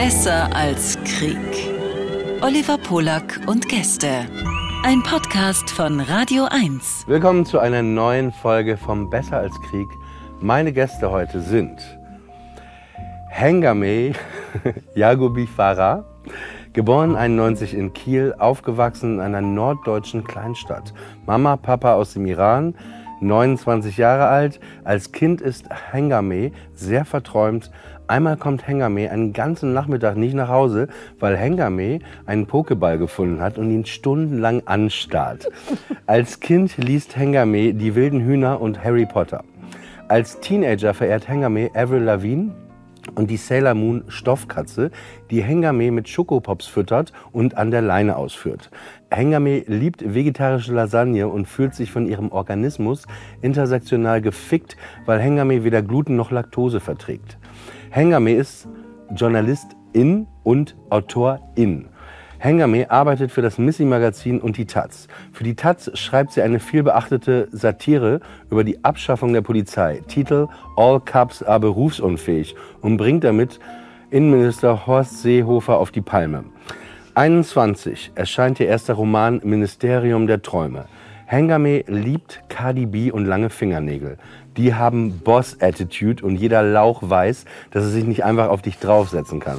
[0.00, 1.74] Besser als Krieg.
[2.40, 4.28] Oliver Polak und Gäste.
[4.84, 7.06] Ein Podcast von Radio 1.
[7.08, 9.88] Willkommen zu einer neuen Folge vom Besser als Krieg.
[10.40, 11.80] Meine Gäste heute sind
[13.28, 14.12] Hengame
[14.94, 16.04] Yagobi Farah,
[16.74, 20.94] geboren 91 in Kiel, aufgewachsen in einer norddeutschen Kleinstadt.
[21.26, 22.76] Mama, Papa aus dem Iran,
[23.20, 24.60] 29 Jahre alt.
[24.84, 27.72] Als Kind ist Hengame sehr verträumt.
[28.08, 30.88] Einmal kommt Hengame einen ganzen Nachmittag nicht nach Hause,
[31.20, 35.46] weil Hengame einen Pokéball gefunden hat und ihn stundenlang anstarrt.
[36.06, 39.44] Als Kind liest Hengame Die wilden Hühner und Harry Potter.
[40.08, 42.54] Als Teenager verehrt Hengame Avril Lavigne
[43.14, 44.90] und die Sailor Moon Stoffkatze,
[45.30, 48.70] die Hengame mit Schokopops füttert und an der Leine ausführt.
[49.10, 53.04] Hengame liebt vegetarische Lasagne und fühlt sich von ihrem Organismus
[53.42, 57.36] intersektional gefickt, weil Hengame weder Gluten noch Laktose verträgt.
[57.98, 58.68] Hengame ist
[59.16, 61.88] Journalistin und Autorin.
[62.38, 65.08] Hengame arbeitet für das Missy-Magazin und die Taz.
[65.32, 68.20] Für die Taz schreibt sie eine vielbeachtete Satire
[68.52, 70.00] über die Abschaffung der Polizei.
[70.06, 73.58] Titel All Cups are berufsunfähig und bringt damit
[74.12, 76.44] Innenminister Horst Seehofer auf die Palme.
[77.16, 80.84] 21 erscheint ihr erster Roman Ministerium der Träume.
[81.26, 84.16] Hengame liebt Cardi B und lange Fingernägel.
[84.58, 89.38] Die haben Boss-Attitude und jeder Lauch weiß, dass er sich nicht einfach auf dich draufsetzen
[89.38, 89.58] kann,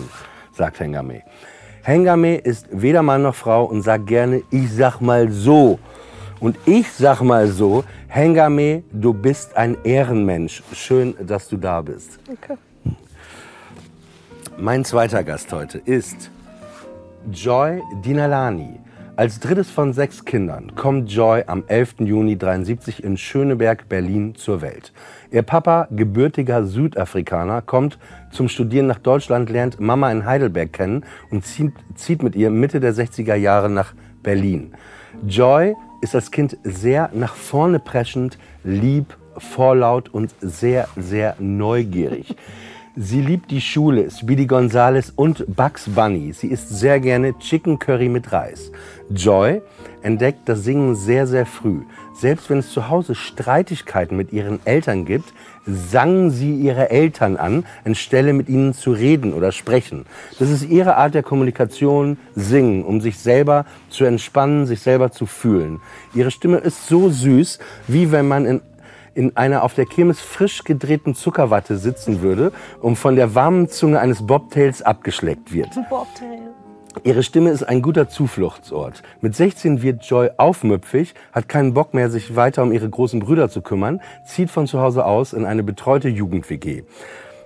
[0.52, 1.22] sagt Hengame.
[1.84, 5.80] Hengame ist weder Mann noch Frau und sagt gerne, ich sag mal so.
[6.42, 10.64] Und ich sag mal so, Hengame, du bist ein Ehrenmensch.
[10.74, 12.20] Schön, dass du da bist.
[12.30, 12.58] Okay.
[14.58, 16.30] Mein zweiter Gast heute ist
[17.32, 18.80] Joy Dinalani.
[19.20, 21.96] Als drittes von sechs Kindern kommt Joy am 11.
[22.00, 24.94] Juni 73 in Schöneberg, Berlin zur Welt.
[25.30, 28.00] Ihr Papa, gebürtiger Südafrikaner, kommt
[28.32, 32.80] zum Studieren nach Deutschland, lernt Mama in Heidelberg kennen und zieht, zieht mit ihr Mitte
[32.80, 34.74] der 60er Jahre nach Berlin.
[35.28, 42.38] Joy ist als Kind sehr nach vorne preschend, lieb, vorlaut und sehr, sehr neugierig.
[42.96, 46.34] Sie liebt die Schule, Speedy Gonzales und Bugs Bunny.
[46.34, 48.72] Sie isst sehr gerne Chicken Curry mit Reis.
[49.12, 49.62] Joy
[50.02, 51.82] entdeckt das Singen sehr, sehr früh.
[52.16, 55.34] Selbst wenn es zu Hause Streitigkeiten mit ihren Eltern gibt,
[55.68, 60.06] sangen sie ihre Eltern an, anstelle mit ihnen zu reden oder sprechen.
[60.40, 65.28] Das ist ihre Art der Kommunikation, singen, um sich selber zu entspannen, sich selber zu
[65.28, 65.80] fühlen.
[66.16, 68.62] Ihre Stimme ist so süß, wie wenn man in
[69.14, 74.00] in einer auf der Kirmes frisch gedrehten Zuckerwatte sitzen würde und von der warmen Zunge
[74.00, 75.70] eines Bobtails abgeschleckt wird.
[75.90, 76.50] Bobtail.
[77.04, 79.04] Ihre Stimme ist ein guter Zufluchtsort.
[79.22, 83.50] Mit 16 wird Joy aufmüpfig, hat keinen Bock mehr, sich weiter um ihre großen Brüder
[83.50, 86.84] zu kümmern, zieht von zu Hause aus in eine betreute Jugend-WG.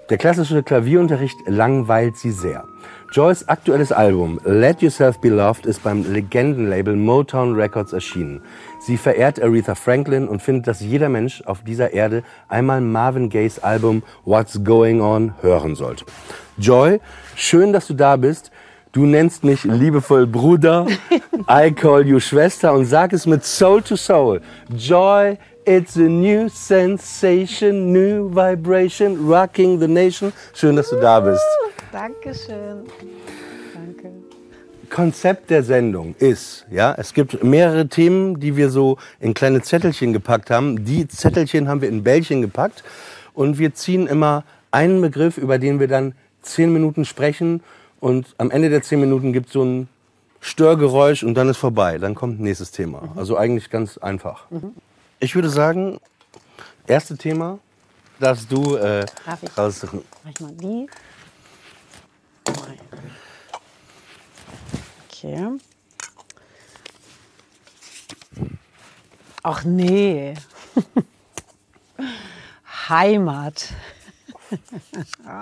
[0.10, 2.66] Der klassische Klavierunterricht langweilt sie sehr.
[3.12, 8.42] Joys aktuelles Album Let Yourself Be Loved ist beim Legendenlabel Motown Records erschienen.
[8.86, 13.64] Sie verehrt Aretha Franklin und findet, dass jeder Mensch auf dieser Erde einmal Marvin Gayes
[13.64, 16.04] Album What's Going On hören sollte.
[16.58, 17.00] Joy,
[17.38, 18.52] schön, dass du da bist.
[18.92, 20.86] Du nennst mich liebevoll Bruder,
[21.50, 24.42] I call you Schwester und sag es mit Soul to Soul.
[24.76, 30.34] Joy, it's a new sensation, new vibration, rocking the nation.
[30.54, 31.42] Schön, dass du da bist.
[31.90, 32.84] Dankeschön.
[34.94, 40.14] Konzept der Sendung ist, ja, es gibt mehrere Themen, die wir so in kleine Zettelchen
[40.14, 40.86] gepackt haben.
[40.86, 42.84] Die Zettelchen haben wir in Bällchen gepackt
[43.34, 47.64] und wir ziehen immer einen Begriff, über den wir dann zehn Minuten sprechen
[48.00, 49.90] und am Ende der zehn Minuten gibt es so ein
[50.42, 51.98] Störgeräusch und dann ist vorbei.
[51.98, 53.14] Dann kommt nächstes Thema.
[53.16, 54.46] Also eigentlich ganz einfach.
[55.20, 56.00] Ich würde sagen,
[56.86, 57.58] erste Thema
[58.20, 59.58] darfst du äh, Darf ich?
[59.58, 60.04] raussuchen.
[60.24, 60.88] Mach ich mal die.
[65.24, 65.58] Okay.
[69.42, 70.34] Ach nee.
[72.90, 73.70] Heimat.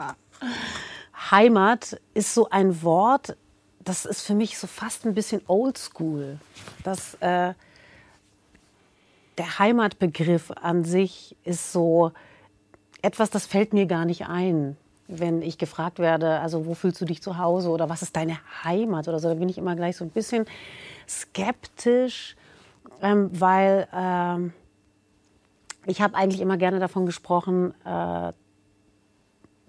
[1.31, 3.35] Heimat ist so ein Wort,
[3.79, 6.37] das ist für mich so fast ein bisschen oldschool.
[6.83, 7.55] Das, äh,
[9.39, 12.11] der Heimatbegriff an sich ist so
[13.01, 14.77] etwas, das fällt mir gar nicht ein.
[15.13, 18.37] Wenn ich gefragt werde, also wo fühlst du dich zu Hause oder was ist deine
[18.63, 20.45] Heimat oder so, da bin ich immer gleich so ein bisschen
[21.07, 22.37] skeptisch,
[23.01, 24.53] ähm, weil ähm,
[25.85, 28.31] ich habe eigentlich immer gerne davon gesprochen, äh,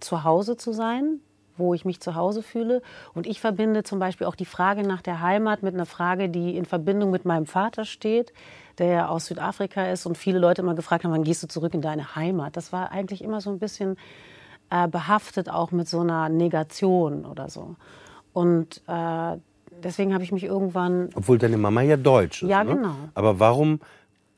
[0.00, 1.21] zu Hause zu sein,
[1.56, 2.83] wo ich mich zu Hause fühle.
[3.15, 6.56] Und ich verbinde zum Beispiel auch die Frage nach der Heimat mit einer Frage, die
[6.56, 8.33] in Verbindung mit meinem Vater steht,
[8.79, 11.83] der aus Südafrika ist und viele Leute immer gefragt haben, wann gehst du zurück in
[11.83, 12.56] deine Heimat?
[12.56, 13.97] Das war eigentlich immer so ein bisschen
[14.72, 17.76] äh, behaftet auch mit so einer Negation oder so.
[18.32, 19.36] Und äh,
[19.82, 21.10] deswegen habe ich mich irgendwann.
[21.14, 22.48] Obwohl deine Mama ja deutsch ist.
[22.48, 22.76] Ja, ne?
[22.76, 22.94] genau.
[23.14, 23.80] Aber warum.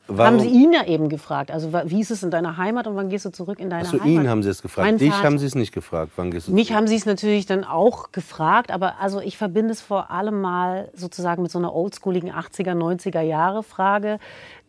[0.09, 1.53] warum Haben sie ihn ja eben gefragt.
[1.53, 4.01] Also wie ist es in deiner Heimat und wann gehst du zurück in deine Achso,
[4.01, 4.09] Heimat?
[4.25, 4.89] ihn haben sie es gefragt.
[4.89, 6.11] Mein Dich Vater- haben sie es nicht gefragt.
[6.17, 6.79] Wann gehst du Mich zurück?
[6.79, 10.89] haben sie es natürlich dann auch gefragt, aber also ich verbinde es vor allem mal
[10.95, 14.19] sozusagen mit so einer oldschooligen 80er, 90er Jahre Frage,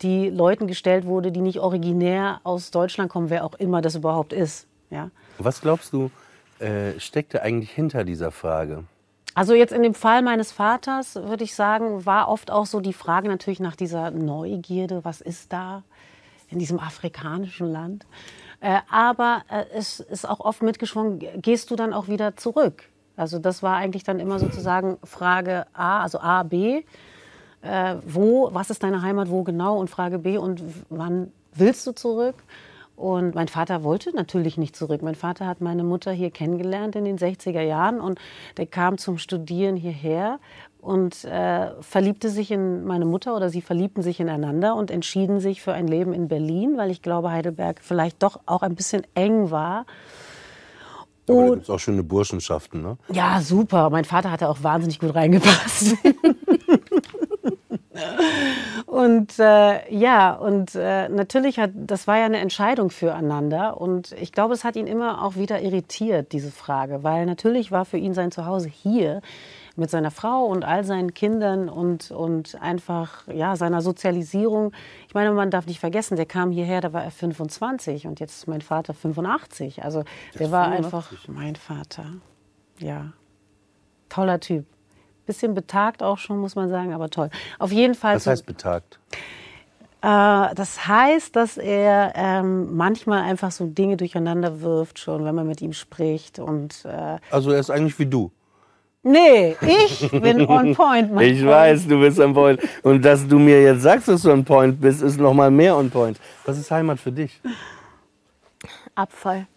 [0.03, 4.31] die Leuten gestellt wurde, die nicht originär aus Deutschland kommen, wer auch immer das überhaupt
[4.31, 4.67] ist.
[4.91, 5.09] Ja.
[5.37, 6.11] Was glaubst du,
[6.59, 8.85] äh, steckte eigentlich hinter dieser Frage?
[9.33, 12.93] Also jetzt in dem Fall meines Vaters würde ich sagen, war oft auch so die
[12.93, 15.83] Frage natürlich nach dieser Neugierde, was ist da
[16.49, 18.05] in diesem afrikanischen Land.
[18.61, 22.83] Äh, aber äh, es ist auch oft mitgeschwungen, gehst du dann auch wieder zurück?
[23.17, 26.83] Also das war eigentlich dann immer sozusagen Frage A, also A, B.
[27.61, 29.77] Äh, wo, was ist deine Heimat, wo genau?
[29.77, 32.35] Und Frage B, und wann willst du zurück?
[32.95, 35.01] Und mein Vater wollte natürlich nicht zurück.
[35.01, 38.19] Mein Vater hat meine Mutter hier kennengelernt in den 60er Jahren und
[38.55, 40.39] der kam zum Studieren hierher
[40.79, 45.61] und äh, verliebte sich in meine Mutter oder sie verliebten sich ineinander und entschieden sich
[45.61, 49.51] für ein Leben in Berlin, weil ich glaube, Heidelberg vielleicht doch auch ein bisschen eng
[49.51, 49.85] war.
[51.27, 52.97] Aber da Und- gibt es auch schöne Burschenschaften, ne?
[53.11, 53.89] Ja, super.
[53.89, 55.95] Mein Vater hatte auch wahnsinnig gut reingepasst.
[58.85, 63.79] und äh, ja, und äh, natürlich hat, das war ja eine Entscheidung füreinander.
[63.79, 67.03] Und ich glaube, es hat ihn immer auch wieder irritiert, diese Frage.
[67.03, 69.21] Weil natürlich war für ihn sein Zuhause hier
[69.75, 74.71] mit seiner Frau und all seinen Kindern und, und einfach ja, seiner Sozialisierung.
[75.07, 78.37] Ich meine, man darf nicht vergessen, der kam hierher, da war er 25 und jetzt
[78.37, 79.83] ist mein Vater 85.
[79.83, 80.03] Also
[80.39, 82.05] der war einfach mein Vater.
[82.79, 83.11] Ja,
[84.09, 84.65] toller Typ.
[85.25, 87.29] Bisschen betagt auch schon, muss man sagen, aber toll.
[87.59, 88.15] Auf jeden Fall.
[88.15, 88.99] Was heißt betagt?
[90.01, 95.47] Äh, das heißt, dass er ähm, manchmal einfach so Dinge durcheinander wirft, schon, wenn man
[95.47, 96.37] mit ihm spricht.
[96.39, 98.31] Und äh, Also er ist eigentlich wie du.
[99.01, 101.09] nee, ich bin on point.
[101.21, 101.45] Ich Freund.
[101.47, 102.59] weiß, du bist on point.
[102.83, 105.75] Und dass du mir jetzt sagst, dass du on point bist, ist noch mal mehr
[105.75, 106.19] on point.
[106.45, 107.41] Was ist Heimat für dich?
[108.95, 109.47] Abfall.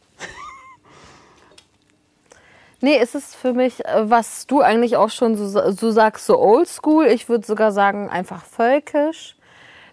[2.81, 6.39] Nee, es ist für mich, äh, was du eigentlich auch schon so, so sagst, so
[6.39, 7.07] oldschool.
[7.07, 9.35] Ich würde sogar sagen, einfach völkisch.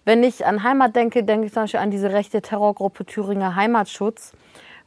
[0.04, 4.34] Wenn ich an Heimat denke, denke ich zum Beispiel an diese rechte Terrorgruppe Thüringer Heimatschutz,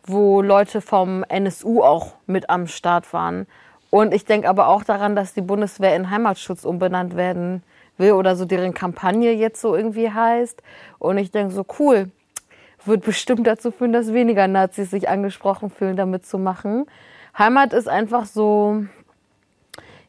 [0.05, 3.49] wo Leute vom NSU auch mit am Start waren.
[3.91, 7.65] Und ich denke aber auch daran, dass die Bundeswehr in Heimatschutz umbenannt werden
[7.97, 10.63] will oder so deren Kampagne jetzt so irgendwie heißt.
[11.01, 12.13] Und ich denke so, cool,
[12.85, 16.87] wird bestimmt dazu führen, dass weniger Nazis sich angesprochen fühlen, damit zu machen.
[17.39, 18.85] Heimat ist einfach so,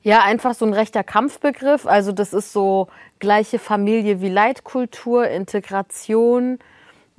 [0.02, 1.86] ja, einfach so ein rechter Kampfbegriff.
[1.86, 2.88] Also das ist so
[3.20, 6.60] gleiche Familie wie Leitkultur, Integration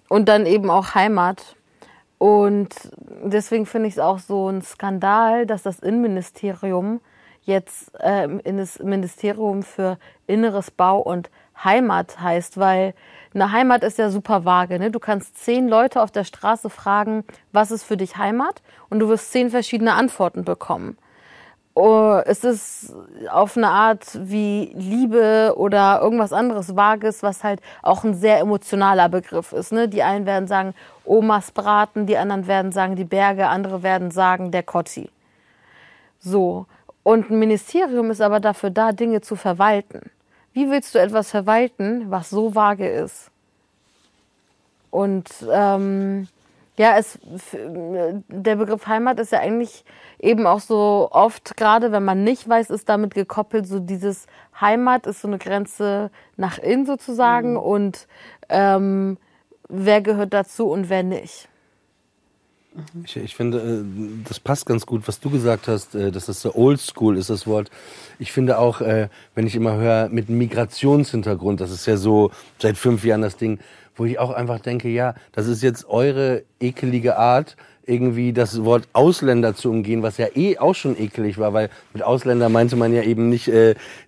[0.09, 1.57] und dann eben auch Heimat.
[2.19, 2.75] Und
[3.23, 7.01] deswegen finde ich es auch so ein Skandal, dass das Innenministerium
[7.43, 11.31] jetzt äh, in das Ministerium für Inneres Bau und
[11.62, 12.95] Heimat heißt, weil
[13.32, 14.79] eine Heimat ist ja super vage.
[14.79, 14.91] Ne?
[14.91, 18.62] Du kannst zehn Leute auf der Straße fragen, was ist für dich Heimat?
[18.88, 20.97] Und du wirst zehn verschiedene Antworten bekommen.
[21.75, 22.93] Oh, es ist
[23.31, 29.09] auf eine Art wie Liebe oder irgendwas anderes Vages, was halt auch ein sehr emotionaler
[29.09, 29.73] Begriff ist.
[29.73, 29.88] Ne?
[29.88, 30.75] Die einen werden sagen
[31.05, 35.11] Omas Braten, die anderen werden sagen die Berge, andere werden sagen der Kotti.
[36.19, 36.66] So.
[37.05, 40.11] Und ein Ministerium ist aber dafür da, Dinge zu verwalten.
[40.52, 43.30] Wie willst du etwas verwalten, was so vage ist?
[44.90, 46.26] Und ähm,
[46.76, 47.19] ja, es,
[48.28, 49.85] der Begriff Heimat ist ja eigentlich
[50.19, 54.26] eben auch so oft, gerade wenn man nicht weiß, ist damit gekoppelt, so dieses
[54.61, 58.09] Heimat ist so eine Grenze nach innen sozusagen und
[58.49, 59.19] ähm,
[59.69, 61.49] wer gehört dazu und wer nicht.
[63.05, 63.85] Ich, ich finde, äh,
[64.29, 67.47] das passt ganz gut, was du gesagt hast, äh, dass das so oldschool ist, das
[67.47, 67.69] Wort.
[68.21, 72.77] Ich finde auch, äh, wenn ich immer höre, mit Migrationshintergrund, das ist ja so seit
[72.77, 73.59] fünf Jahren das Ding,
[73.97, 78.87] wo ich auch einfach denke, ja, das ist jetzt eure ekelige Art, irgendwie das Wort
[78.93, 82.95] Ausländer zu umgehen, was ja eh auch schon ekelig war, weil mit Ausländer meinte man
[82.95, 83.50] ja eben nicht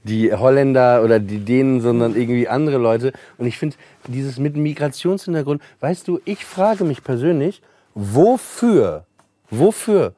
[0.04, 3.12] die Holländer oder die Dänen, sondern irgendwie andere Leute.
[3.38, 3.74] Und ich finde,
[4.06, 7.60] dieses mit Migrationshintergrund, weißt du, ich frage mich persönlich,
[7.94, 9.04] wofür,
[9.50, 10.14] wofür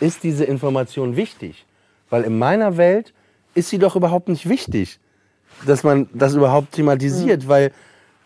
[0.00, 1.66] ist diese Information wichtig?
[2.10, 3.12] Weil in meiner Welt
[3.54, 4.98] ist sie doch überhaupt nicht wichtig,
[5.66, 7.72] dass man das überhaupt thematisiert, weil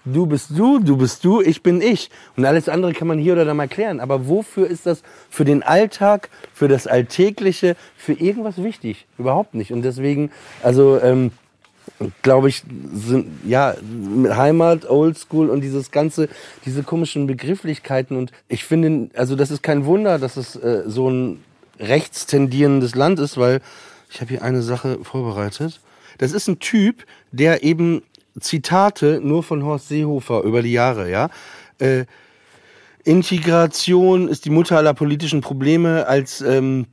[0.05, 2.11] du bist du, du bist du, ich bin ich.
[2.37, 4.01] Und alles andere kann man hier oder da mal klären.
[4.01, 9.07] Aber wofür ist das für den Alltag, für das Alltägliche, für irgendwas wichtig?
[9.19, 9.73] Überhaupt nicht.
[9.73, 10.31] Und deswegen,
[10.63, 11.33] also ähm,
[12.23, 12.63] glaube ich,
[12.93, 13.75] sind ja
[14.29, 16.29] Heimat, Oldschool und dieses ganze,
[16.65, 18.17] diese komischen Begrifflichkeiten.
[18.17, 21.45] Und ich finde, also das ist kein Wunder, dass es äh, so ein
[21.79, 23.61] rechtstendierendes Land ist, weil
[24.11, 25.81] ich habe hier eine Sache vorbereitet.
[26.19, 28.03] Das ist ein Typ, der eben
[28.39, 31.29] Zitate nur von Horst Seehofer über die Jahre, ja.
[31.79, 32.05] Äh,
[33.05, 36.87] Integration ist die Mutter aller politischen Probleme als ähm,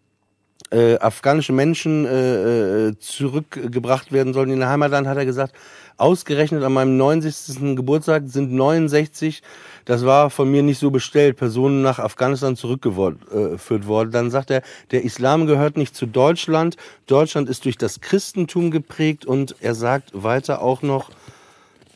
[0.72, 5.54] äh, afghanische Menschen äh, äh, zurückgebracht werden sollen in ihr Heimatland, hat er gesagt,
[5.98, 7.76] ausgerechnet an meinem 90.
[7.76, 9.42] Geburtstag sind 69,
[9.86, 14.12] das war von mir nicht so bestellt, Personen nach Afghanistan zurückgeführt äh, worden.
[14.12, 14.62] Dann sagt er,
[14.92, 20.12] der Islam gehört nicht zu Deutschland, Deutschland ist durch das Christentum geprägt und er sagt
[20.14, 21.10] weiter auch noch,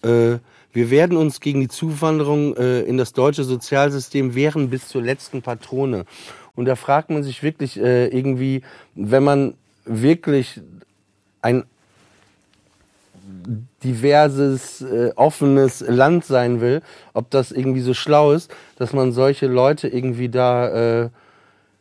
[0.03, 0.37] äh,
[0.73, 5.41] wir werden uns gegen die Zuwanderung äh, in das deutsche Sozialsystem wehren bis zur letzten
[5.41, 6.05] Patrone.
[6.55, 8.61] Und da fragt man sich wirklich äh, irgendwie,
[8.95, 9.53] wenn man
[9.85, 10.61] wirklich
[11.41, 11.63] ein
[13.83, 16.81] diverses, äh, offenes Land sein will,
[17.13, 21.09] ob das irgendwie so schlau ist, dass man solche Leute irgendwie da äh,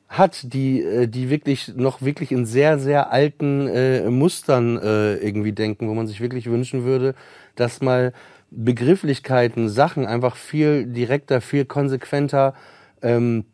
[0.09, 5.53] hat, die, äh, die wirklich noch wirklich in sehr, sehr alten äh, Mustern äh, irgendwie
[5.53, 7.15] denken, wo man sich wirklich wünschen würde,
[7.57, 8.13] dass mal
[8.55, 12.55] Begrifflichkeiten, Sachen einfach viel direkter, viel konsequenter
[13.01, 13.45] ähm,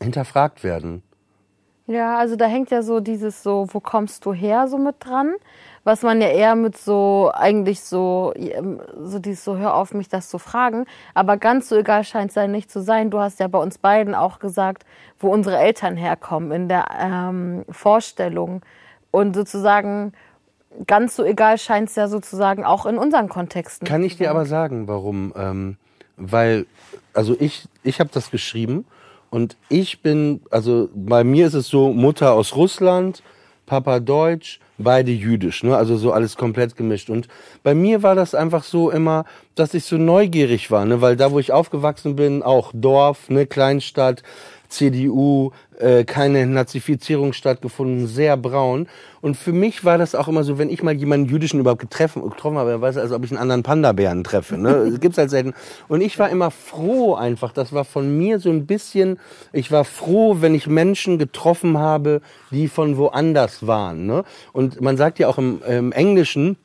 [0.00, 1.02] hinterfragt werden.
[1.88, 5.34] Ja, also da hängt ja so dieses so, wo kommst du her, so mit dran.
[5.84, 10.08] Was man ja eher mit so, eigentlich so, ähm, so dieses so, hör auf mich
[10.10, 10.84] das zu fragen.
[11.14, 13.08] Aber ganz so egal scheint es ja nicht zu sein.
[13.10, 14.84] Du hast ja bei uns beiden auch gesagt,
[15.18, 18.60] wo unsere Eltern herkommen in der ähm, Vorstellung.
[19.10, 20.12] Und sozusagen,
[20.86, 23.86] ganz so egal scheint es ja sozusagen auch in unseren Kontexten.
[23.86, 25.32] Kann ich dir aber sagen, warum?
[25.36, 25.76] Ähm,
[26.16, 26.66] weil,
[27.14, 28.84] also ich, ich habe das geschrieben
[29.30, 33.22] und ich bin, also bei mir ist es so, Mutter aus Russland,
[33.66, 35.76] Papa Deutsch, beide jüdisch, ne?
[35.76, 37.10] Also so alles komplett gemischt.
[37.10, 37.28] Und
[37.62, 41.02] bei mir war das einfach so immer, dass ich so neugierig war, ne?
[41.02, 44.22] Weil da, wo ich aufgewachsen bin, auch Dorf, ne, Kleinstadt,
[44.68, 48.86] CDU, äh, keine Nazifizierung stattgefunden, sehr braun.
[49.20, 52.22] Und für mich war das auch immer so, wenn ich mal jemanden jüdischen überhaupt getroffen,
[52.22, 54.58] getroffen habe, dann weiß er, als ob ich einen anderen Panda-Bären treffe.
[54.58, 54.90] Ne?
[54.90, 55.54] Das gibt's halt selten.
[55.88, 57.52] Und ich war immer froh einfach.
[57.52, 59.18] Das war von mir so ein bisschen,
[59.52, 62.20] ich war froh, wenn ich Menschen getroffen habe,
[62.50, 64.06] die von woanders waren.
[64.06, 64.24] Ne?
[64.52, 66.56] Und man sagt ja auch im, im Englischen,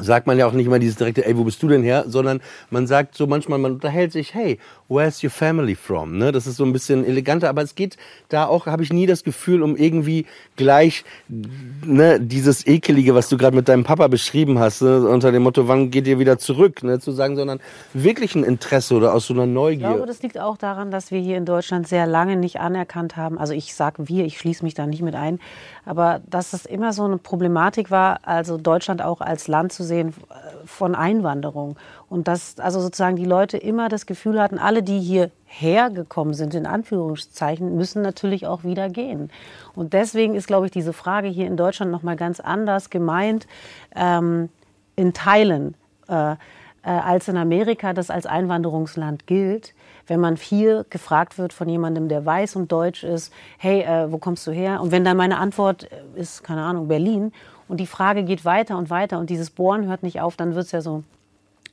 [0.00, 2.40] sagt man ja auch nicht immer dieses direkte, ey, wo bist du denn her, sondern
[2.70, 4.58] man sagt so manchmal, man unterhält sich, hey,
[4.88, 6.18] where's your family from?
[6.18, 6.32] Ne?
[6.32, 7.96] Das ist so ein bisschen eleganter, aber es geht
[8.28, 10.26] da auch, habe ich nie das Gefühl, um irgendwie
[10.56, 15.42] gleich ne, dieses Ekelige, was du gerade mit deinem Papa beschrieben hast, ne, unter dem
[15.42, 17.60] Motto, wann geht ihr wieder zurück, ne, zu sagen, sondern
[17.94, 19.88] wirklich ein Interesse oder aus so einer Neugier.
[19.88, 23.16] Ich glaube, das liegt auch daran, dass wir hier in Deutschland sehr lange nicht anerkannt
[23.16, 23.38] haben.
[23.38, 25.40] Also ich sage wir, ich schließe mich da nicht mit ein,
[25.84, 30.14] aber dass es immer so eine Problematik war, also Deutschland auch als Land zu sehen
[30.66, 31.76] von Einwanderung.
[32.08, 36.54] Und dass also sozusagen die Leute immer das Gefühl hatten, alle, die hierher gekommen sind,
[36.54, 39.30] in Anführungszeichen, müssen natürlich auch wieder gehen.
[39.74, 43.46] Und deswegen ist, glaube ich, diese Frage hier in Deutschland noch mal ganz anders gemeint
[43.94, 44.50] ähm,
[44.96, 45.74] in Teilen.
[46.08, 46.36] Äh,
[46.86, 49.74] äh, als in Amerika das als Einwanderungsland gilt,
[50.06, 54.18] wenn man hier gefragt wird von jemandem, der weiß und deutsch ist, hey, äh, wo
[54.18, 54.80] kommst du her?
[54.80, 57.32] Und wenn dann meine Antwort ist, keine Ahnung, Berlin,
[57.68, 60.66] und die Frage geht weiter und weiter und dieses Bohren hört nicht auf, dann wird
[60.66, 61.02] es ja so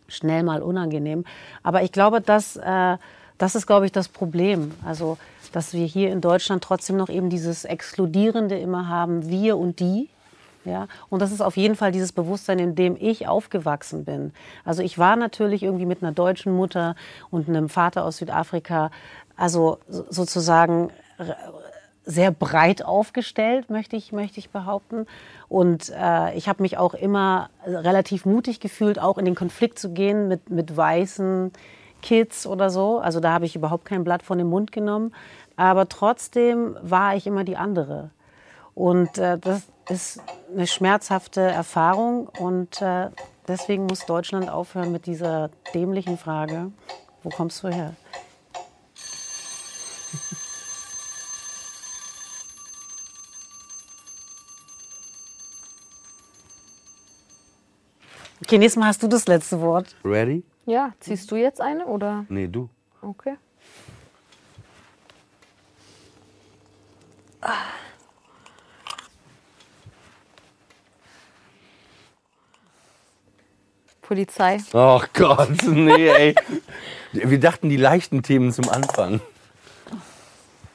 [0.07, 1.25] schnell mal unangenehm.
[1.61, 2.97] Aber ich glaube, dass, äh,
[3.37, 4.71] das ist, glaube ich, das Problem.
[4.85, 5.17] Also,
[5.51, 10.09] dass wir hier in Deutschland trotzdem noch eben dieses Exkludierende immer haben, wir und die.
[10.65, 14.31] Ja, und das ist auf jeden Fall dieses Bewusstsein, in dem ich aufgewachsen bin.
[14.63, 16.95] Also ich war natürlich irgendwie mit einer deutschen Mutter
[17.31, 18.89] und einem Vater aus Südafrika,
[19.35, 20.89] also sozusagen
[22.05, 25.05] sehr breit aufgestellt, möchte ich, möchte ich behaupten.
[25.47, 29.91] Und äh, ich habe mich auch immer relativ mutig gefühlt, auch in den Konflikt zu
[29.91, 31.51] gehen mit, mit weißen
[32.01, 32.99] Kids oder so.
[32.99, 35.13] Also da habe ich überhaupt kein Blatt von dem Mund genommen.
[35.55, 38.09] Aber trotzdem war ich immer die andere.
[38.75, 42.27] Und äh, das ist eine schmerzhafte Erfahrung.
[42.39, 43.09] Und äh,
[43.47, 46.71] deswegen muss Deutschland aufhören mit dieser dämlichen Frage,
[47.23, 47.93] wo kommst du her?
[58.43, 59.95] Okay, nächstes Mal hast du das letzte Wort.
[60.03, 60.43] Ready?
[60.65, 62.25] Ja, ziehst du jetzt eine oder?
[62.27, 62.69] Nee, du.
[63.01, 63.37] Okay.
[74.01, 74.57] Polizei.
[74.73, 76.35] Oh Gott, nee, ey.
[77.13, 79.21] Wir dachten die leichten Themen zum Anfang.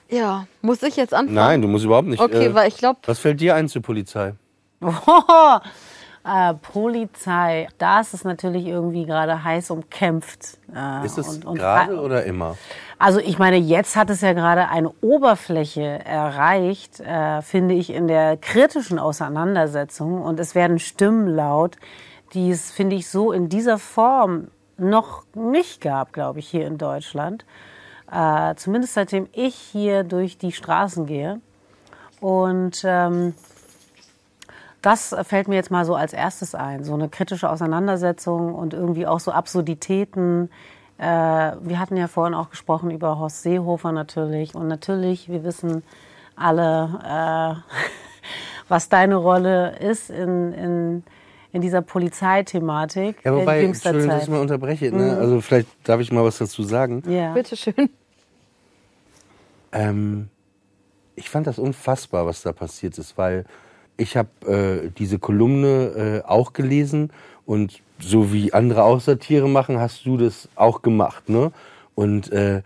[0.09, 1.35] Ja, muss ich jetzt anfangen?
[1.35, 2.21] Nein, du musst überhaupt nicht.
[2.21, 4.33] Okay, äh, weil ich glaube, Was fällt dir ein zur Polizei?
[6.29, 10.59] Äh, Polizei, da ist es natürlich irgendwie gerade heiß umkämpft.
[10.75, 12.57] Äh, Ist es gerade oder immer?
[12.99, 18.09] Also ich meine, jetzt hat es ja gerade eine Oberfläche erreicht, äh, finde ich, in
[18.09, 20.21] der kritischen Auseinandersetzung.
[20.21, 21.77] Und es werden Stimmen laut,
[22.35, 26.77] die es, finde ich, so in dieser Form noch nicht gab, glaube ich, hier in
[26.77, 27.47] Deutschland.
[28.13, 31.41] Äh, zumindest seitdem ich hier durch die Straßen gehe.
[32.21, 33.35] Und ähm,
[34.83, 36.85] das fällt mir jetzt mal so als erstes ein.
[36.85, 40.51] So eine kritische Auseinandersetzung und irgendwie auch so Absurditäten.
[40.99, 44.55] Äh, wir hatten ja vorhin auch gesprochen über Horst Seehofer natürlich.
[44.55, 45.83] Und natürlich, wir wissen
[46.37, 47.75] alle, äh,
[48.69, 51.05] was deine Rolle ist in, in,
[51.53, 54.29] in dieser Polizeithematik Ja, in wobei, jüngster Entschuldigung, dass Zeit.
[54.29, 54.93] ich mal unterbreche.
[54.93, 55.17] Ne?
[55.19, 57.03] Also vielleicht darf ich mal was dazu sagen.
[57.09, 57.33] Ja.
[57.33, 57.91] Bitteschön.
[59.73, 60.29] Ähm,
[61.17, 63.45] ich fand das unfassbar, was da passiert ist, weil
[63.99, 67.11] ich habe äh, diese Kolumne äh, auch gelesen
[67.45, 71.53] und so wie andere auch Satire machen, hast du das auch gemacht, ne?
[71.95, 72.63] Und äh,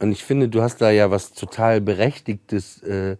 [0.00, 3.16] und ich finde, du hast da ja was total berechtigtes äh,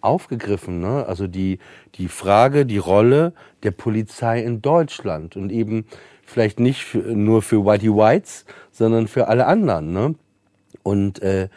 [0.00, 1.06] aufgegriffen, ne?
[1.06, 1.60] Also die
[1.94, 3.32] die Frage, die Rolle
[3.62, 5.86] der Polizei in Deutschland und eben
[6.24, 10.14] vielleicht nicht für, nur für Whitey Whites, sondern für alle anderen, ne?
[10.82, 11.48] Und äh,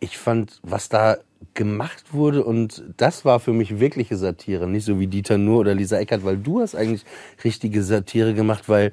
[0.00, 1.16] ich fand, was da
[1.54, 5.74] gemacht wurde und das war für mich wirkliche Satire, nicht so wie Dieter Nuhr oder
[5.74, 7.04] Lisa Eckert, weil du hast eigentlich
[7.44, 8.92] richtige Satire gemacht, weil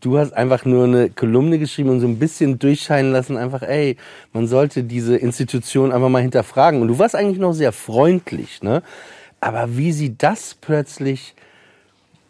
[0.00, 3.96] du hast einfach nur eine Kolumne geschrieben und so ein bisschen durchscheinen lassen, einfach, ey,
[4.32, 6.80] man sollte diese Institution einfach mal hinterfragen.
[6.80, 8.82] Und du warst eigentlich noch sehr freundlich, ne?
[9.40, 11.34] Aber wie sie das plötzlich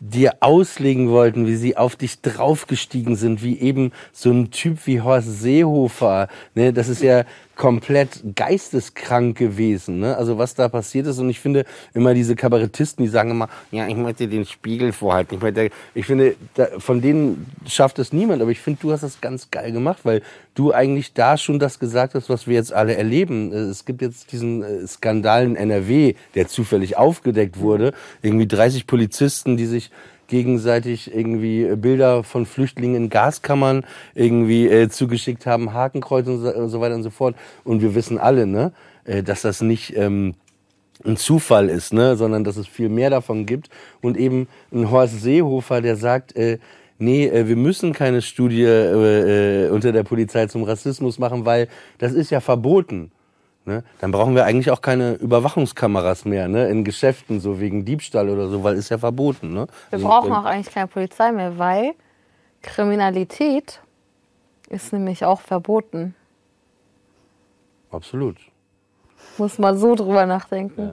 [0.00, 5.02] dir auslegen wollten, wie sie auf dich draufgestiegen sind, wie eben so ein Typ wie
[5.02, 7.25] Horst Seehofer, ne, das ist ja
[7.61, 10.17] komplett geisteskrank gewesen, ne?
[10.17, 13.87] Also was da passiert ist und ich finde immer diese Kabarettisten, die sagen immer, ja,
[13.87, 18.40] ich möchte den Spiegel vorhalten, ich möchte, ich finde, da, von denen schafft es niemand,
[18.40, 20.23] aber ich finde, du hast das ganz geil gemacht, weil
[20.55, 23.52] du eigentlich da schon das gesagt hast, was wir jetzt alle erleben.
[23.52, 29.58] Es gibt jetzt diesen äh, Skandal in NRW, der zufällig aufgedeckt wurde, irgendwie 30 Polizisten,
[29.58, 29.91] die sich
[30.30, 36.54] gegenseitig irgendwie äh, Bilder von Flüchtlingen in Gaskammern irgendwie äh, zugeschickt haben, Hakenkreuz und so,
[36.54, 37.36] und so weiter und so fort.
[37.64, 38.73] Und wir wissen alle, ne,
[39.04, 40.34] äh, dass das nicht ähm,
[41.04, 43.69] ein Zufall ist, ne, sondern dass es viel mehr davon gibt.
[44.00, 46.58] Und eben ein Horst Seehofer, der sagt, äh,
[46.99, 51.69] nee, äh, wir müssen keine Studie äh, äh, unter der Polizei zum Rassismus machen, weil
[51.99, 53.10] das ist ja verboten.
[53.71, 53.85] Ne?
[54.00, 56.69] Dann brauchen wir eigentlich auch keine Überwachungskameras mehr ne?
[56.69, 59.52] in Geschäften, so wegen Diebstahl oder so, weil ist ja verboten.
[59.52, 59.69] Ne?
[59.91, 61.93] Wir Also, brauchen auch eigentlich keine Polizei mehr, weil
[62.63, 63.80] Kriminalität
[64.69, 66.17] ist nämlich auch verboten.
[67.93, 68.37] Absolut.
[69.39, 70.93] Muss mal so drüber nachdenken.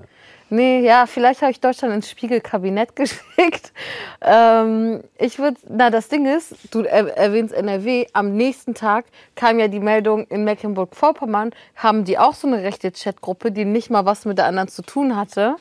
[0.49, 3.73] Nee, ja, vielleicht habe ich Deutschland ins Spiegelkabinett geschickt.
[4.21, 9.05] Ähm, ich würde, na, das Ding ist, du er, erwähnst NRW, am nächsten Tag
[9.35, 13.89] kam ja die Meldung, in Mecklenburg-Vorpommern haben die auch so eine rechte Chatgruppe, die nicht
[13.89, 15.57] mal was mit der anderen zu tun hatte.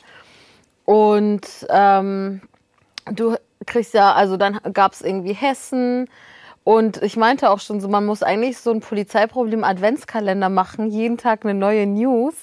[0.85, 2.42] Und ähm,
[3.11, 6.09] du kriegst ja, also dann gab es irgendwie Hessen.
[6.66, 11.16] Und ich meinte auch schon so, man muss eigentlich so ein Polizeiproblem Adventskalender machen, jeden
[11.16, 12.35] Tag eine neue News,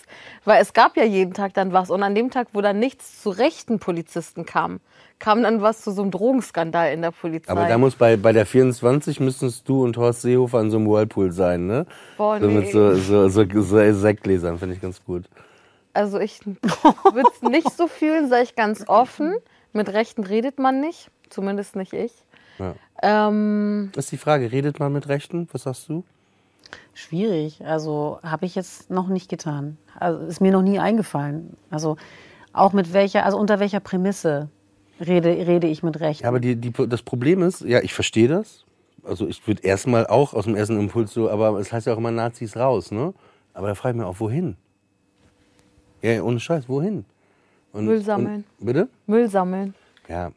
[0.45, 1.91] weil es gab ja jeden Tag dann was.
[1.91, 4.79] Und an dem Tag, wo dann nichts zu rechten Polizisten kam,
[5.19, 7.51] kam dann was zu so einem Drogenskandal in der Polizei.
[7.51, 10.87] Aber da muss bei, bei der 24 müsstest du und Horst Seehofer an so einem
[10.87, 11.85] Whirlpool sein, ne?
[12.15, 12.71] Boah, so mit nee.
[12.71, 15.25] so, so, so, so Sektgläsern, finde ich ganz gut.
[15.91, 19.35] Also ich würde es nicht so fühlen, sage ich ganz offen.
[19.73, 22.13] Mit Rechten redet man nicht, zumindest nicht ich.
[22.59, 22.75] Ja.
[23.01, 25.47] Ähm, Das ist die Frage, redet man mit Rechten?
[25.51, 26.03] Was sagst du?
[26.93, 27.65] Schwierig.
[27.65, 29.77] Also habe ich jetzt noch nicht getan.
[29.99, 31.55] Also ist mir noch nie eingefallen.
[31.69, 31.97] Also
[32.53, 34.49] auch mit welcher, also unter welcher Prämisse
[34.99, 36.21] rede, rede ich mit Recht.
[36.21, 38.63] Ja, aber die, die, das Problem ist, ja, ich verstehe das.
[39.03, 41.97] Also ich würde erstmal auch aus dem ersten Impuls so, aber es heißt ja auch
[41.97, 43.13] immer Nazis raus, ne?
[43.53, 44.55] Aber da frage ich mich auch, wohin?
[46.01, 47.05] Ja, ohne Scheiß, wohin?
[47.73, 48.45] Und, Müll sammeln.
[48.59, 48.87] Und, bitte?
[49.07, 49.73] Müll sammeln.
[50.07, 50.31] Ja,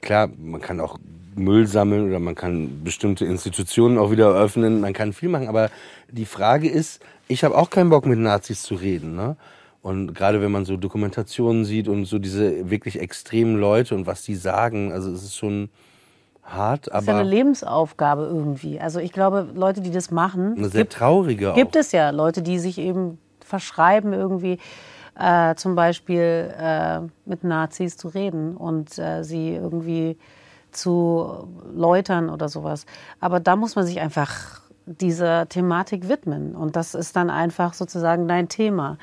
[0.00, 0.98] klar, man kann auch
[1.34, 5.70] Müll sammeln oder man kann bestimmte Institutionen auch wieder eröffnen, man kann viel machen, aber
[6.10, 9.36] die Frage ist, ich habe auch keinen Bock mit Nazis zu reden, ne?
[9.82, 14.22] Und gerade wenn man so Dokumentationen sieht und so diese wirklich extremen Leute und was
[14.22, 15.68] die sagen, also es ist schon
[16.42, 18.80] hart, das ist ja aber eine Lebensaufgabe irgendwie.
[18.80, 21.54] Also ich glaube, Leute, die das machen, eine sehr traurige auch.
[21.54, 24.58] gibt es ja Leute, die sich eben verschreiben, irgendwie
[25.18, 30.18] äh, zum Beispiel äh, mit Nazis zu reden und äh, sie irgendwie
[30.70, 32.86] zu läutern oder sowas.
[33.20, 36.54] Aber da muss man sich einfach dieser Thematik widmen.
[36.54, 38.98] Und das ist dann einfach sozusagen dein Thema.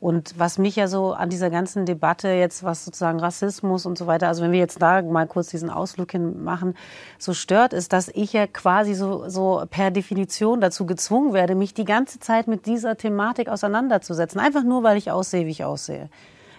[0.00, 4.06] Und was mich ja so an dieser ganzen Debatte jetzt, was sozusagen Rassismus und so
[4.06, 6.76] weiter, also wenn wir jetzt da mal kurz diesen Ausflug hin machen,
[7.18, 11.74] so stört, ist, dass ich ja quasi so, so per Definition dazu gezwungen werde, mich
[11.74, 14.40] die ganze Zeit mit dieser Thematik auseinanderzusetzen.
[14.40, 16.08] Einfach nur, weil ich aussehe, wie ich aussehe.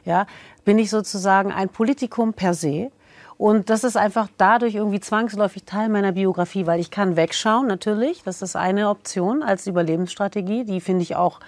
[0.03, 0.27] Ja,
[0.65, 2.91] bin ich sozusagen ein Politikum per se.
[3.37, 8.21] Und das ist einfach dadurch irgendwie zwangsläufig Teil meiner Biografie, weil ich kann wegschauen, natürlich.
[8.23, 10.65] Das ist eine Option als Überlebensstrategie.
[10.65, 11.39] Die finde ich auch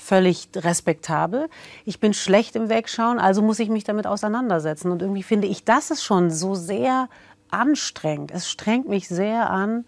[0.00, 1.48] völlig respektabel.
[1.84, 4.90] Ich bin schlecht im Wegschauen, also muss ich mich damit auseinandersetzen.
[4.90, 7.08] Und irgendwie finde ich, das ist schon so sehr
[7.50, 8.30] anstrengend.
[8.30, 9.84] Es strengt mich sehr an,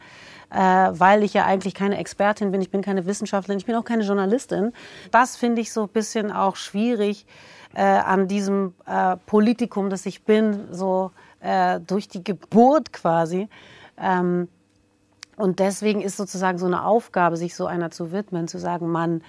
[0.50, 2.60] äh, weil ich ja eigentlich keine Expertin bin.
[2.60, 4.72] Ich bin keine Wissenschaftlerin, ich bin auch keine Journalistin.
[5.10, 7.26] Das finde ich so ein bisschen auch schwierig
[7.74, 13.48] äh, an diesem äh, Politikum, das ich bin, so äh, durch die Geburt quasi.
[13.98, 14.48] Ähm,
[15.36, 19.22] und deswegen ist sozusagen so eine Aufgabe, sich so einer zu widmen, zu sagen, man,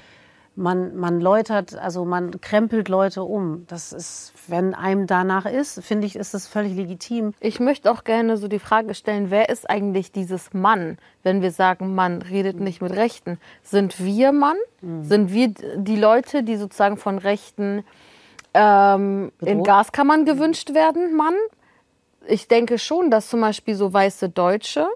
[0.56, 3.66] man, man läutert, also man krempelt Leute um.
[3.68, 7.34] Das ist, wenn einem danach ist, finde ich, ist das völlig legitim.
[7.40, 11.52] Ich möchte auch gerne so die Frage stellen, wer ist eigentlich dieses Mann, wenn wir
[11.52, 13.40] sagen, Mann redet nicht mit Rechten?
[13.64, 14.58] Sind wir Mann?
[14.82, 15.04] Mhm.
[15.04, 17.84] Sind wir die Leute, die sozusagen von Rechten
[18.54, 21.36] ähm, in Gaskammern gewünscht werden, Mann?
[22.28, 24.88] Ich denke schon, dass zum Beispiel so weiße Deutsche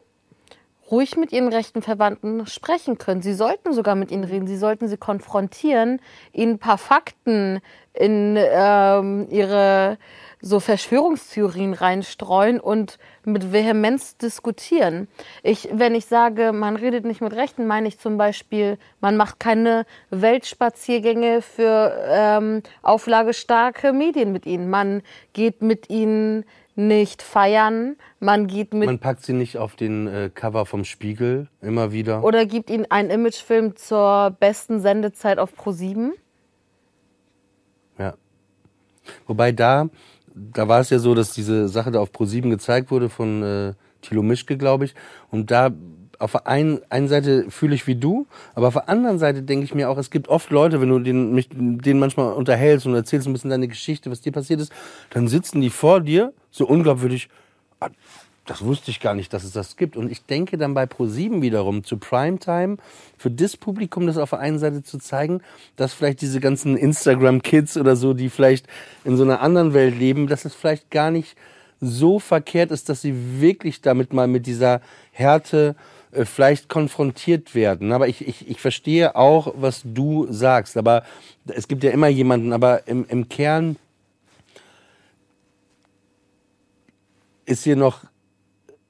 [0.90, 3.22] ruhig mit ihren rechten Verwandten sprechen können.
[3.22, 4.48] Sie sollten sogar mit ihnen reden.
[4.48, 6.00] Sie sollten sie konfrontieren,
[6.32, 7.60] ihnen ein paar Fakten
[7.94, 9.98] in ähm, ihre
[10.42, 15.08] so Verschwörungstheorien reinstreuen und mit Vehemenz diskutieren.
[15.44, 19.40] Ich, wenn ich sage, man redet nicht mit Rechten, meine ich zum Beispiel, man macht
[19.40, 24.70] keine Weltspaziergänge für ähm, auflagestarke Medien mit ihnen.
[24.70, 25.02] Man
[25.34, 26.46] geht mit ihnen
[26.78, 27.98] nicht feiern.
[28.20, 28.86] Man geht mit.
[28.86, 32.24] Man packt sie nicht auf den äh, Cover vom Spiegel immer wieder.
[32.24, 36.14] Oder gibt ihnen einen Imagefilm zur besten Sendezeit auf Pro 7.
[37.98, 38.14] Ja.
[39.26, 39.90] Wobei da,
[40.54, 43.44] da war es ja so, dass diese Sache da auf Pro 7 gezeigt wurde von
[43.44, 44.96] äh, Thilo Mischke, glaube ich.
[45.32, 45.72] Und da
[46.20, 49.66] auf der einen, einen Seite fühle ich wie du, aber auf der anderen Seite denke
[49.66, 52.96] ich mir auch, es gibt oft Leute, wenn du den, mich, denen manchmal unterhältst und
[52.96, 54.72] erzählst ein bisschen deine Geschichte, was dir passiert ist,
[55.12, 57.30] dann sitzen die vor dir, so unglaubwürdig,
[57.80, 57.90] ah,
[58.48, 59.98] das wusste ich gar nicht, dass es das gibt.
[59.98, 62.78] Und ich denke dann bei Pro7 wiederum zu Primetime
[63.18, 65.42] für das Publikum, das auf der einen Seite zu zeigen,
[65.76, 68.66] dass vielleicht diese ganzen Instagram-Kids oder so, die vielleicht
[69.04, 71.36] in so einer anderen Welt leben, dass es vielleicht gar nicht
[71.82, 74.82] so verkehrt ist, dass sie wirklich damit mal mit dieser
[75.12, 75.76] Härte
[76.12, 77.92] äh, vielleicht konfrontiert werden.
[77.92, 80.78] Aber ich, ich, ich verstehe auch, was du sagst.
[80.78, 81.04] Aber
[81.48, 83.76] es gibt ja immer jemanden, aber im, im Kern
[87.46, 88.06] ist hier noch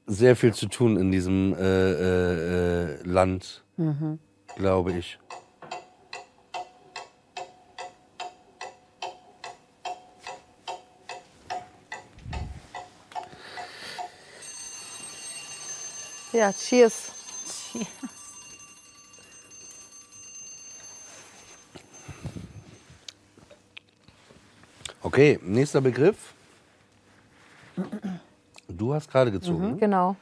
[0.08, 4.20] sehr viel zu tun in diesem äh, äh, äh Land, mhm.
[4.56, 5.20] glaube ich.
[16.32, 17.12] Ja, cheers.
[17.72, 17.88] Cheers.
[25.02, 26.37] Okay, nächster Begriff.
[28.78, 29.72] Du hast gerade gezogen.
[29.72, 30.16] Mhm, genau.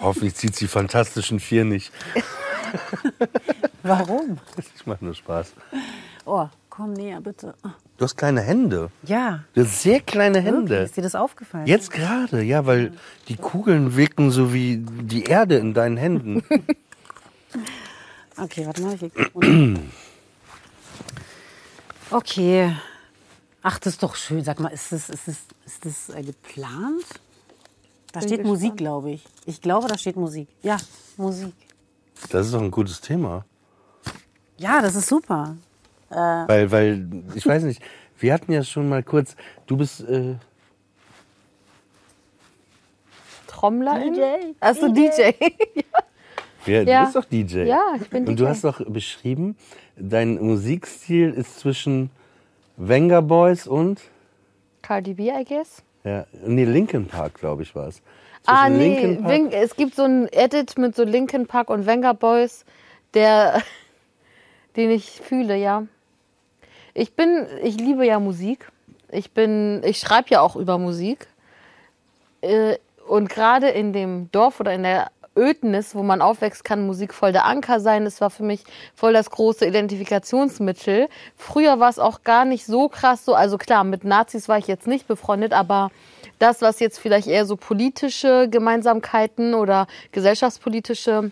[0.00, 1.92] Hoffentlich zieht sie fantastischen vier nicht.
[3.82, 4.38] Warum?
[4.76, 5.52] Ich mache nur Spaß.
[6.24, 7.54] Oh, komm näher bitte.
[7.96, 8.90] Du hast kleine Hände.
[9.02, 9.44] Ja.
[9.54, 10.70] Du hast sehr kleine Hände.
[10.70, 10.84] Wirklich?
[10.84, 11.66] Ist dir das aufgefallen?
[11.66, 12.92] Jetzt gerade, ja, weil
[13.28, 16.44] die Kugeln wirken so wie die Erde in deinen Händen.
[18.36, 18.96] okay, warte mal.
[22.10, 22.76] okay.
[23.66, 24.44] Ach, das ist doch schön.
[24.44, 27.02] Sag mal, ist das, ist das, ist das äh, geplant?
[28.12, 28.46] Da Bin steht gespannt.
[28.46, 29.24] Musik, glaube ich.
[29.46, 30.48] Ich glaube, da steht Musik.
[30.62, 30.76] Ja,
[31.16, 31.54] Musik.
[32.28, 33.46] Das ist doch ein gutes Thema.
[34.58, 35.56] Ja, das ist super.
[36.10, 37.80] Äh, weil, weil, ich weiß nicht,
[38.18, 39.34] wir hatten ja schon mal kurz,
[39.66, 40.02] du bist.
[40.02, 40.34] Äh,
[43.46, 43.98] Trommler?
[43.98, 44.52] DJ.
[44.60, 45.32] Achso, DJ.
[46.66, 47.62] ja, ja, du bist doch DJ.
[47.62, 48.30] Ja, ich bin DJ.
[48.30, 49.56] Und du hast doch beschrieben,
[49.96, 52.10] dein Musikstil ist zwischen
[52.76, 54.00] Venga Boys und
[54.82, 55.82] Cardi B, I guess.
[56.04, 58.02] Ja, nee, Linkin Park, glaube ich, war es.
[58.46, 59.18] Ah, nee,
[59.52, 62.64] es gibt so ein Edit mit so Linkin Park und Venga Boys,
[63.14, 63.62] der,
[64.76, 65.86] den ich fühle, ja.
[66.92, 68.70] Ich bin, ich liebe ja Musik.
[69.10, 71.26] Ich bin, ich schreibe ja auch über Musik.
[72.42, 77.12] Äh, und gerade in dem Dorf oder in der Ödnis, wo man aufwächst, kann Musik
[77.12, 78.04] voll der Anker sein.
[78.04, 81.08] Das war für mich voll das große Identifikationsmittel.
[81.36, 83.34] Früher war es auch gar nicht so krass so.
[83.34, 85.90] Also klar, mit Nazis war ich jetzt nicht befreundet, aber
[86.38, 91.30] das, was jetzt vielleicht eher so politische Gemeinsamkeiten oder gesellschaftspolitische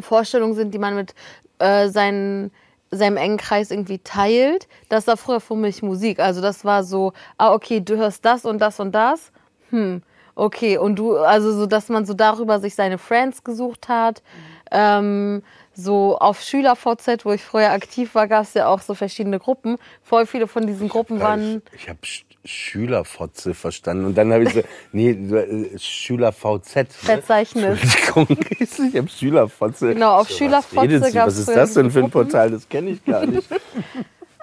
[0.00, 1.14] Vorstellungen sind, die man mit
[1.58, 2.50] äh, seinen
[2.90, 4.68] seinem engen Kreis irgendwie teilt.
[4.88, 6.20] Das war früher für mich Musik.
[6.20, 9.32] Also das war so, ah, okay, du hörst das und das und das.
[9.70, 10.02] Hm,
[10.34, 10.78] okay.
[10.78, 14.22] Und du, also so, dass man so darüber sich seine Friends gesucht hat.
[14.70, 15.42] Ähm,
[15.74, 19.76] so auf SchülerVZ, wo ich früher aktiv war, gab es ja auch so verschiedene Gruppen.
[20.02, 21.62] Voll viele von diesen Gruppen waren.
[21.72, 21.98] Ich, ich habe
[22.44, 26.76] Schülerfotze verstanden und dann habe ich so, nee, äh, SchülerVZ.
[26.76, 26.86] Ne?
[26.90, 27.78] Verzeichnis.
[28.14, 29.94] Ich habe Schülerfotze.
[29.94, 31.12] Genau, auf So, SchülerFotze sie?
[31.12, 32.28] gab's Was ist das denn für ein Gruppen.
[32.28, 32.50] Portal?
[32.52, 33.48] Das kenne ich gar nicht.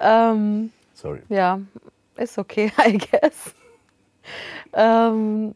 [0.03, 1.19] Ähm, Sorry.
[1.29, 1.59] Ja,
[2.17, 3.53] ist okay, I guess.
[4.73, 5.53] Ähm,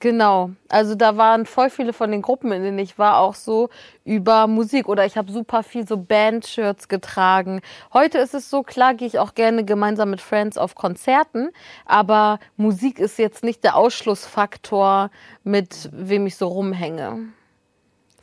[0.00, 3.68] genau, also da waren voll viele von den Gruppen, in denen ich war, auch so
[4.04, 7.60] über Musik oder ich habe super viel so Band-Shirts getragen.
[7.92, 11.50] Heute ist es so, klar gehe ich auch gerne gemeinsam mit Friends auf Konzerten,
[11.84, 15.10] aber Musik ist jetzt nicht der Ausschlussfaktor,
[15.44, 17.32] mit wem ich so rumhänge.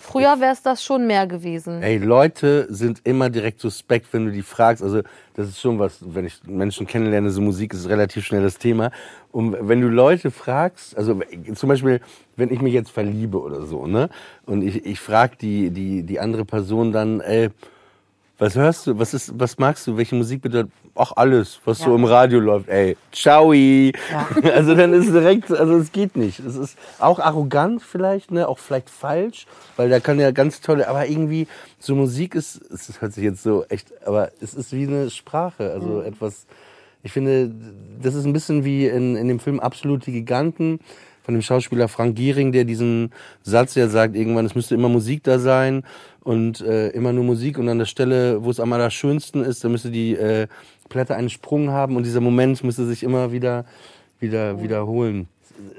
[0.03, 1.81] Früher wäre es das schon mehr gewesen.
[1.81, 4.83] Ey, Leute sind immer direkt suspekt, wenn du die fragst.
[4.83, 5.01] Also,
[5.33, 8.91] das ist schon was, wenn ich Menschen kennenlerne, so Musik ist relativ schnell das Thema.
[9.31, 11.21] Und wenn du Leute fragst, also
[11.55, 12.01] zum Beispiel,
[12.35, 14.09] wenn ich mich jetzt verliebe oder so, ne?
[14.45, 17.49] Und ich, ich frag die, die, die andere Person dann, ey,
[18.39, 20.71] was hörst du, was ist, was magst du, welche Musik bedeutet?
[20.95, 21.95] Ach, alles, was so Ja.
[21.95, 23.53] im Radio läuft, ey, ciao.
[23.53, 23.91] Ja.
[24.53, 26.39] Also dann ist direkt, also es geht nicht.
[26.39, 29.45] Es ist auch arrogant vielleicht, ne, auch vielleicht falsch,
[29.77, 31.47] weil da kann ja ganz tolle, aber irgendwie
[31.79, 35.71] so Musik ist, es hört sich jetzt so echt, aber es ist wie eine Sprache,
[35.71, 36.45] also etwas.
[37.05, 37.51] Ich finde,
[38.01, 40.79] das ist ein bisschen wie in, in dem Film Absolute Giganten
[41.23, 45.23] von dem Schauspieler Frank Giering, der diesen Satz ja sagt, irgendwann, es müsste immer Musik
[45.23, 45.83] da sein
[46.21, 49.69] und äh, immer nur Musik und an der Stelle, wo es am allerschönsten ist, da
[49.69, 50.47] müsste die äh,
[50.89, 53.65] Platte einen Sprung haben und dieser Moment müsste sich immer wieder,
[54.19, 55.27] wieder wiederholen.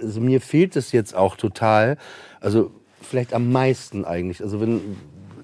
[0.03, 1.99] Also mir fehlt es jetzt auch total,
[2.41, 2.71] also
[3.03, 4.43] vielleicht am meisten eigentlich.
[4.43, 4.81] Also wenn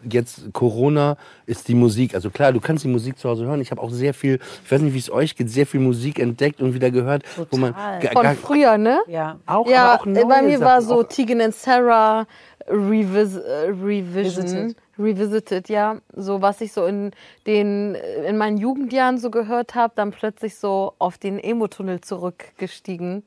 [0.08, 2.14] jetzt Corona ist die Musik.
[2.14, 3.60] Also klar, du kannst die Musik zu Hause hören.
[3.60, 6.18] Ich habe auch sehr viel, ich weiß nicht, wie es euch geht, sehr viel Musik
[6.18, 8.12] entdeckt und wieder gehört, wo man Total.
[8.12, 9.00] Von früher, ne?
[9.06, 9.38] Ja.
[9.46, 12.26] auch, Ja, aber auch neue bei mir Sachen, war so Tegan and Sarah
[12.68, 14.44] Revis äh, Revision.
[14.44, 14.76] Visited.
[14.98, 15.96] Revisited, ja.
[16.14, 17.12] So, was ich so in
[17.46, 23.24] den, in meinen Jugendjahren so gehört habe, dann plötzlich so auf den Emo-Tunnel zurückgestiegen.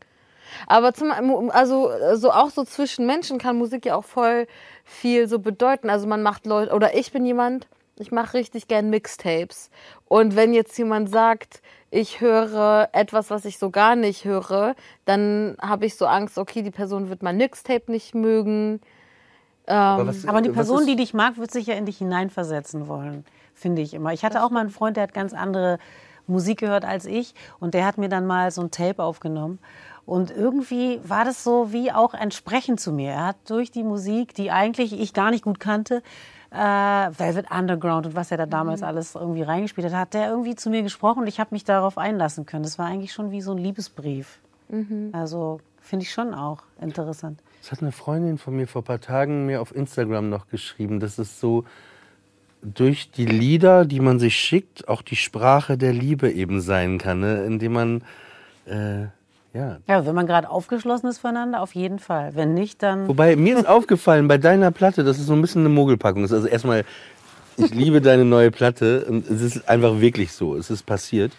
[0.68, 1.12] Aber zum,
[1.52, 4.48] also, so auch so zwischen Menschen kann Musik ja auch voll
[4.84, 5.90] viel so bedeuten.
[5.90, 9.70] Also man macht Leute, oder ich bin jemand, ich mache richtig gern Mixtapes.
[10.08, 14.76] Und wenn jetzt jemand sagt, ich höre etwas, was ich so gar nicht höre,
[15.06, 18.82] dann habe ich so Angst, okay, die Person wird mein Mixtape nicht mögen.
[19.68, 22.88] aber, was, Aber die Person, ist- die dich mag, wird sich ja in dich hineinversetzen
[22.88, 24.12] wollen, finde ich immer.
[24.12, 25.78] Ich hatte auch mal einen Freund, der hat ganz andere
[26.26, 29.60] Musik gehört als ich und der hat mir dann mal so ein Tape aufgenommen.
[30.06, 33.12] Und irgendwie war das so wie auch entsprechend zu mir.
[33.12, 36.04] Er hat durch die Musik, die eigentlich ich gar nicht gut kannte,
[36.52, 40.56] äh, Velvet Underground und was er da damals alles irgendwie reingespielt hat, hat der irgendwie
[40.56, 42.64] zu mir gesprochen und ich habe mich darauf einlassen können.
[42.64, 44.40] Das war eigentlich schon wie so ein Liebesbrief.
[45.14, 47.42] Also finde ich schon auch interessant.
[47.62, 51.00] Das hat eine Freundin von mir vor ein paar Tagen mir auf Instagram noch geschrieben,
[51.00, 51.64] dass es so
[52.62, 57.20] durch die Lieder, die man sich schickt, auch die Sprache der Liebe eben sein kann,
[57.20, 57.46] ne?
[57.46, 58.04] indem man
[58.66, 59.08] äh,
[59.54, 59.78] ja.
[59.88, 62.36] Ja, wenn man gerade aufgeschlossen ist füreinander, auf jeden Fall.
[62.36, 63.08] Wenn nicht, dann.
[63.08, 66.34] Wobei mir ist aufgefallen bei deiner Platte, dass es so ein bisschen eine Mogelpackung ist.
[66.34, 66.84] Also erstmal,
[67.58, 71.32] ich liebe deine neue Platte und es ist einfach wirklich so, es ist passiert.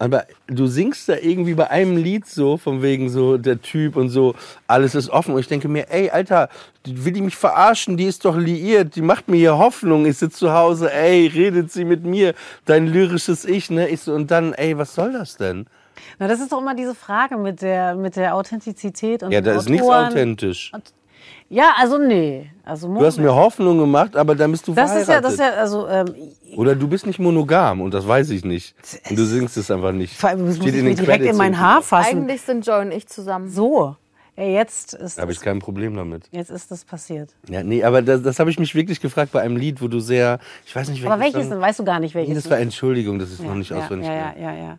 [0.00, 4.08] Aber du singst da irgendwie bei einem Lied so, von wegen so der Typ und
[4.08, 4.34] so,
[4.66, 5.34] alles ist offen.
[5.34, 6.48] Und ich denke mir, ey, Alter,
[6.86, 7.98] will die mich verarschen?
[7.98, 10.06] Die ist doch liiert, die macht mir hier Hoffnung.
[10.06, 12.32] Ich sitze zu Hause, ey, redet sie mit mir,
[12.64, 13.88] dein lyrisches Ich, ne?
[13.88, 15.66] Ich so, und dann, ey, was soll das denn?
[16.18, 19.52] Na, das ist doch immer diese Frage mit der, mit der Authentizität und Ja, da
[19.52, 20.06] den ist nichts Autoren.
[20.08, 20.72] authentisch.
[21.48, 22.48] Ja, also nee.
[22.64, 25.24] Also Du hast mir Hoffnung gemacht, aber dann bist du das ist ja, verheiratet.
[25.24, 26.06] das ist ja, also ähm,
[26.56, 28.74] Oder du bist nicht monogam und das weiß ich nicht.
[29.08, 30.16] Und du singst es einfach nicht.
[30.16, 31.60] vor allem muss Steht ich in direkt in Credits mein hinten.
[31.60, 32.18] Haar fassen.
[32.18, 33.50] Eigentlich sind Joy und ich zusammen.
[33.50, 33.96] So,
[34.36, 36.28] ja, jetzt ist Da habe ich das, kein Problem damit.
[36.30, 37.30] jetzt ist das passiert.
[37.48, 39.98] Ja, nee, aber das, das habe ich mich wirklich gefragt bei einem Lied, wo du
[39.98, 41.12] sehr, ich weiß nicht, welches.
[41.12, 41.60] Aber welches dann- denn?
[41.60, 42.44] Weißt du gar nicht Nee, welches?
[42.44, 44.06] das war Entschuldigung, das ist ja, noch nicht ja, auswendig.
[44.08, 44.40] ja, ja, mehr.
[44.40, 44.78] ja, ja.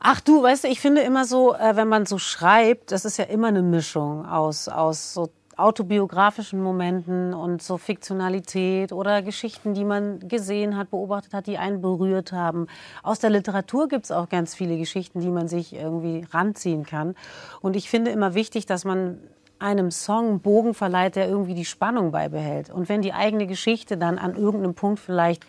[0.00, 3.16] Ach du, weißt du, ich finde immer so, äh, wenn man so schreibt, das ist
[3.16, 9.84] ja immer eine Mischung aus, aus so autobiografischen Momenten und so Fiktionalität oder Geschichten, die
[9.84, 12.68] man gesehen hat, beobachtet hat, die einen berührt haben.
[13.02, 17.16] Aus der Literatur gibt es auch ganz viele Geschichten, die man sich irgendwie ranziehen kann.
[17.60, 19.18] Und ich finde immer wichtig, dass man
[19.58, 22.70] einem Song einen Bogen verleiht, der irgendwie die Spannung beibehält.
[22.70, 25.44] Und wenn die eigene Geschichte dann an irgendeinem Punkt vielleicht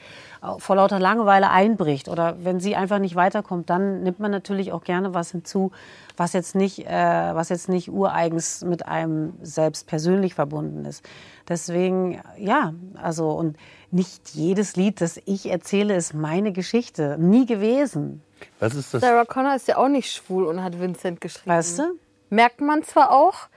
[0.57, 4.83] vor lauter Langeweile einbricht oder wenn sie einfach nicht weiterkommt, dann nimmt man natürlich auch
[4.83, 5.71] gerne was hinzu,
[6.15, 11.03] was jetzt nicht, äh, was jetzt nicht ureigens mit einem selbst persönlich verbunden ist.
[11.47, 13.57] Deswegen, ja, also und
[13.91, 17.17] nicht jedes Lied, das ich erzähle, ist meine Geschichte.
[17.19, 18.21] Nie gewesen.
[18.59, 19.01] Was ist das?
[19.01, 21.49] Sarah Connor ist ja auch nicht schwul und hat Vincent geschrieben.
[21.49, 21.83] Weißt du?
[22.29, 23.48] Merkt man zwar auch,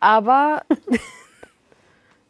[0.00, 0.62] aber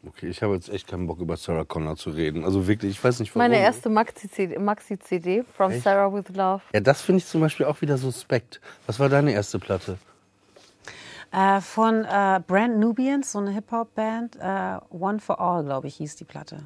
[0.07, 2.45] Okay, ich habe jetzt echt keinen Bock über Sarah Connor zu reden.
[2.45, 3.49] Also wirklich, ich weiß nicht warum.
[3.51, 4.97] meine erste Maxi-CD Maxi
[5.55, 5.83] From Echt?
[5.83, 6.61] Sarah with Love.
[6.73, 8.61] Ja, das finde ich zum Beispiel auch wieder suspekt.
[8.85, 9.97] Was war deine erste Platte?
[11.31, 14.37] Äh, von äh, Brand Nubians, so eine Hip-Hop-Band.
[14.37, 16.63] Äh, One for All, glaube ich, hieß die Platte.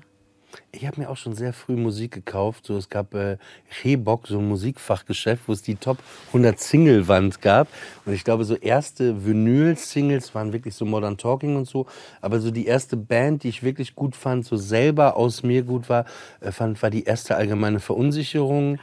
[0.71, 2.65] Ich habe mir auch schon sehr früh Musik gekauft.
[2.65, 3.37] So, es gab äh,
[3.83, 7.67] Rehbock, so ein Musikfachgeschäft, wo es die Top 100 Single-Wand gab.
[8.05, 11.85] Und ich glaube, so erste Vinyl-Singles waren wirklich so Modern Talking und so.
[12.21, 15.89] Aber so die erste Band, die ich wirklich gut fand, so selber aus mir gut
[15.89, 16.05] war,
[16.41, 18.79] äh, fand, war die erste allgemeine Verunsicherung.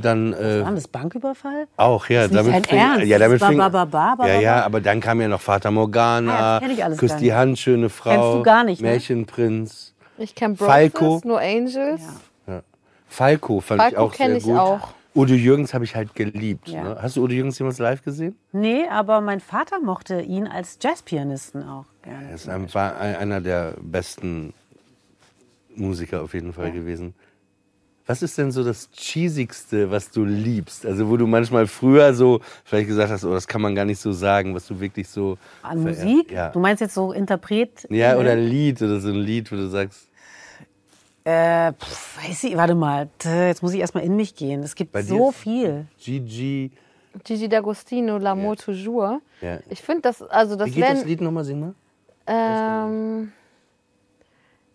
[0.00, 1.66] Dann äh, War das Banküberfall?
[1.76, 2.24] auch, ja.
[2.24, 3.06] ist nicht dein fing, Ernst.
[3.06, 5.40] ja, damit Das fing, ba, ba, ba, ba, ja, ja, aber dann kam ja noch
[5.40, 7.34] Fata Morgana, Ah, das kenn ich alles Küss gar die.
[7.34, 8.88] Hand, schöne Frau, Kennst du gar nicht, ne?
[10.22, 11.20] Ich kenne Falco.
[11.24, 12.00] No Angels.
[13.08, 14.58] Falco fand ich Falco auch sehr ich gut.
[14.58, 14.88] auch.
[15.14, 16.68] Udo Jürgens habe ich halt geliebt.
[16.68, 16.82] Ja.
[16.84, 16.98] Ne?
[17.02, 18.36] Hast du Udo Jürgens jemals live gesehen?
[18.52, 22.28] Nee, aber mein Vater mochte ihn als Jazzpianisten auch gerne.
[22.30, 24.54] Er ist ein, war ein- einer der besten
[25.74, 27.14] Musiker auf jeden Fall gewesen.
[28.06, 30.84] Was ist denn so das Cheesigste, was du liebst?
[30.86, 34.00] Also wo du manchmal früher so vielleicht gesagt hast, oh, das kann man gar nicht
[34.00, 36.32] so sagen, was du wirklich so An Musik?
[36.32, 36.48] Ja.
[36.48, 37.86] Du meinst jetzt so Interpret?
[37.90, 40.08] ja, oder ein Lied oder so ein Lied, wo du sagst,
[41.24, 44.62] Äh, pf, weiß ich, warte mal, jetzt muss ich erstmal in mich gehen.
[44.62, 45.86] Es gibt Bei so viel.
[45.98, 46.72] Gigi.
[47.24, 49.20] Gigi D'Agostino, L'amour toujours.
[49.40, 49.58] Ja.
[49.68, 51.74] Ich finde das, also das Wie geht das Lied nochmal, sing mal?
[52.26, 53.32] ähm,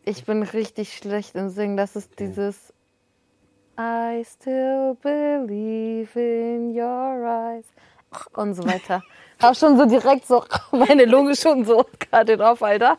[0.04, 1.76] ich bin richtig schlecht im Singen.
[1.76, 2.74] Das ist dieses
[3.80, 7.66] I still believe in your eyes
[8.34, 9.04] und so weiter.
[9.42, 12.98] Hab schon so direkt so meine Lunge schon so gerade drauf, Alter.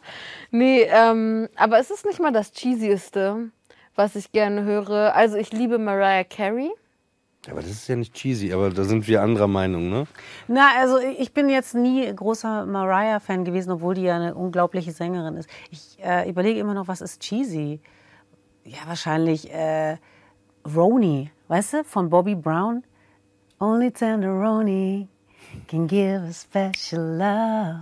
[0.51, 3.51] Nee, ähm, aber es ist nicht mal das cheesieste,
[3.94, 5.14] was ich gerne höre.
[5.14, 6.70] Also ich liebe Mariah Carey.
[7.51, 10.07] Aber das ist ja nicht cheesy, aber da sind wir anderer Meinung, ne?
[10.48, 15.37] Na, also ich bin jetzt nie großer Mariah-Fan gewesen, obwohl die ja eine unglaubliche Sängerin
[15.37, 15.48] ist.
[15.70, 17.81] Ich äh, überlege immer noch, was ist cheesy?
[18.64, 19.96] Ja, wahrscheinlich äh,
[20.74, 22.83] Roni, weißt du, von Bobby Brown.
[23.61, 25.09] Only Tenderoni
[25.66, 27.80] can give a special love.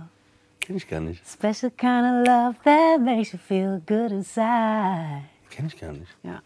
[0.59, 1.21] Kenn ich gar nicht.
[1.27, 5.23] Special kind of love that makes you feel good inside.
[5.49, 6.15] Kenn ich gar nicht.
[6.23, 6.41] Ja.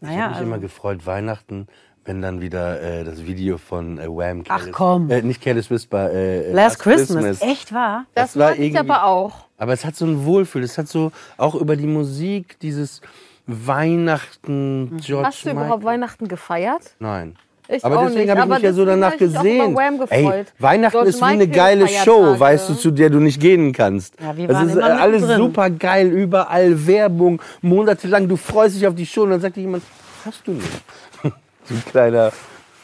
[0.00, 1.66] Ich Naja, habe mich also, immer gefreut, Weihnachten,
[2.04, 4.42] wenn dann wieder äh, das Video von äh, Wham!
[4.48, 5.10] Ach, Careless- komm.
[5.10, 6.10] Äh, nicht Careless Whisper.
[6.12, 8.06] Äh, äh, Last Christmas, echt wahr?
[8.14, 9.46] Das, Das war ich irgendwie- aber auch.
[9.58, 10.64] Aber es hat so ein Wohlfühl.
[10.64, 13.00] Es hat so auch über die Musik, dieses
[13.46, 15.64] Weihnachten, George Hast du Michael.
[15.66, 16.94] überhaupt Weihnachten gefeiert?
[16.98, 17.36] Nein.
[17.68, 19.76] Ich aber deswegen habe ich aber mich ja so danach gesehen.
[20.08, 20.44] Ey.
[20.58, 24.14] Weihnachten ist wie eine geile Show, weißt du, zu der du nicht gehen kannst.
[24.20, 25.46] Ja, wir es waren ist immer äh, alles mittendrin.
[25.46, 28.28] super geil, überall Werbung, monatelang.
[28.28, 29.84] Du freust dich auf die Show und dann sagt dir jemand,
[30.24, 30.68] hast du nicht.
[31.22, 32.32] so ein kleiner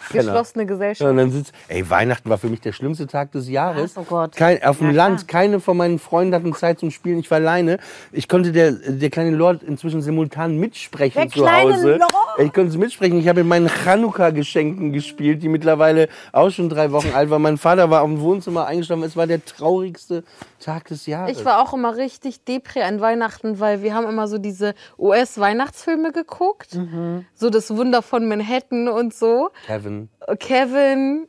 [0.09, 0.25] Penner.
[0.25, 1.11] Geschlossene Ja, Gesellschaft.
[1.11, 3.95] und dann sitzt, ey, Weihnachten war für mich der schlimmste Tag des Jahres.
[3.97, 4.37] Ach, oh Gott.
[4.37, 5.43] Kein, auf dem Ja, Land, klar.
[5.43, 7.19] keine von meinen Freunden hatten Zeit zum Spielen.
[7.19, 7.79] Ich war alleine.
[8.13, 11.97] Ich konnte der, der kleine Lord inzwischen simultan mitsprechen Der zu kleine Hause.
[11.97, 12.13] Lord?
[12.39, 13.19] Ich konnte mitsprechen.
[13.19, 17.43] Ich habe in meinen Chanukka-Geschenken gespielt, die mittlerweile auch schon drei Wochen alt waren.
[17.43, 19.03] Mein Vater war auf dem Wohnzimmer eingeschlafen.
[19.03, 20.25] Es war der traurigste
[20.61, 21.39] Tag des Jahres.
[21.39, 26.13] Ich war auch immer richtig depri an Weihnachten, weil wir haben immer so diese US-Weihnachtsfilme
[26.13, 26.75] geguckt.
[26.75, 27.25] Mhm.
[27.35, 29.51] So das Wunder von Manhattan und so.
[29.67, 29.98] Kevin.
[30.39, 31.27] Kevin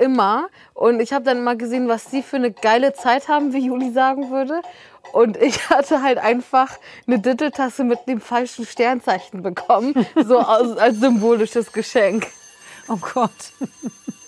[0.00, 0.48] immer.
[0.74, 3.92] Und ich habe dann immer gesehen, was sie für eine geile Zeit haben, wie Juli
[3.92, 4.62] sagen würde.
[5.12, 9.94] Und ich hatte halt einfach eine Ditteltasse mit dem falschen Sternzeichen bekommen.
[10.26, 12.26] So als, als symbolisches Geschenk.
[12.88, 13.30] Oh Gott.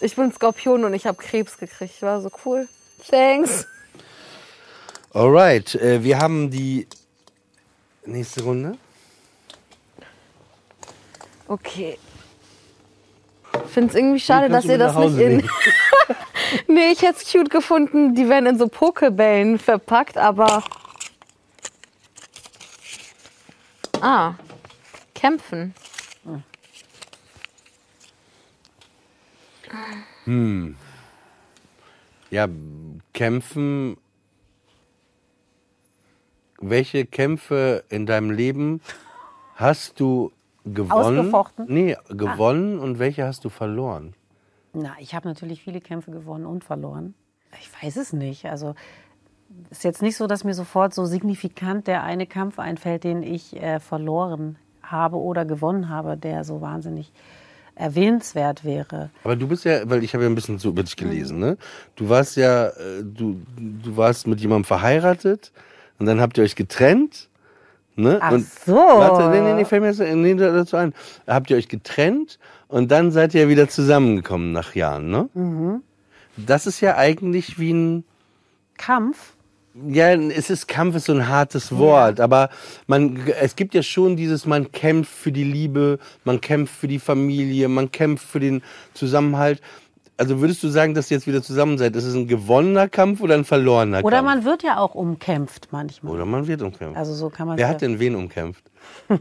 [0.00, 2.02] Ich bin Skorpion und ich habe Krebs gekriegt.
[2.02, 2.68] War so cool.
[3.08, 3.66] Thanks.
[5.14, 6.86] Alright, äh, wir haben die
[8.06, 8.78] nächste Runde.
[11.48, 11.98] Okay.
[13.66, 15.48] Ich finde es irgendwie schade, dass ihr das nicht in.
[16.66, 20.62] nee, ich hätte es cute gefunden, die werden in so Pokebällen verpackt, aber.
[24.00, 24.34] Ah.
[25.14, 25.74] Kämpfen.
[32.30, 32.48] Ja,
[33.12, 33.96] kämpfen.
[36.58, 38.80] Welche Kämpfe in deinem Leben
[39.56, 40.32] hast du
[40.64, 41.18] gewonnen?
[41.18, 41.66] Ausgefochten?
[41.68, 44.14] Nee, gewonnen und welche hast du verloren?
[44.72, 47.14] Na, ich habe natürlich viele Kämpfe gewonnen und verloren.
[47.60, 48.46] Ich weiß es nicht.
[48.46, 48.74] Also
[49.70, 53.54] ist jetzt nicht so, dass mir sofort so signifikant der eine Kampf einfällt, den ich
[53.60, 57.12] äh, verloren habe oder gewonnen habe, der so wahnsinnig
[57.74, 59.10] erwähnenswert wäre.
[59.24, 61.56] Aber du bist ja, weil ich habe ja ein bisschen so über dich gelesen, ne?
[61.96, 65.52] Du warst ja, äh, du, du warst mit jemandem verheiratet
[65.98, 67.28] und dann habt ihr euch getrennt.
[67.96, 68.18] Ne?
[68.20, 68.74] Ach und, so.
[68.74, 70.94] Warte, nee, nee, nee, fällt mir jetzt nee, dazu ein.
[71.26, 72.38] Habt ihr euch getrennt
[72.68, 75.28] und dann seid ihr wieder zusammengekommen nach Jahren, ne?
[75.34, 75.82] Mhm.
[76.36, 78.04] Das ist ja eigentlich wie ein
[78.78, 79.34] Kampf.
[79.88, 82.24] Ja, es ist Kampf ist so ein hartes Wort, ja.
[82.24, 82.50] aber
[82.86, 86.98] man, es gibt ja schon dieses, man kämpft für die Liebe, man kämpft für die
[86.98, 88.62] Familie, man kämpft für den
[88.92, 89.62] Zusammenhalt.
[90.16, 91.96] Also würdest du sagen, dass ihr jetzt wieder zusammen seid?
[91.96, 94.06] Ist es ein gewonnener Kampf oder ein verlorener Kampf?
[94.06, 96.12] Oder man wird ja auch umkämpft manchmal.
[96.12, 96.96] Oder man wird umkämpft.
[96.96, 97.58] Also so kann man.
[97.58, 98.64] Wer ja hat denn wen umkämpft?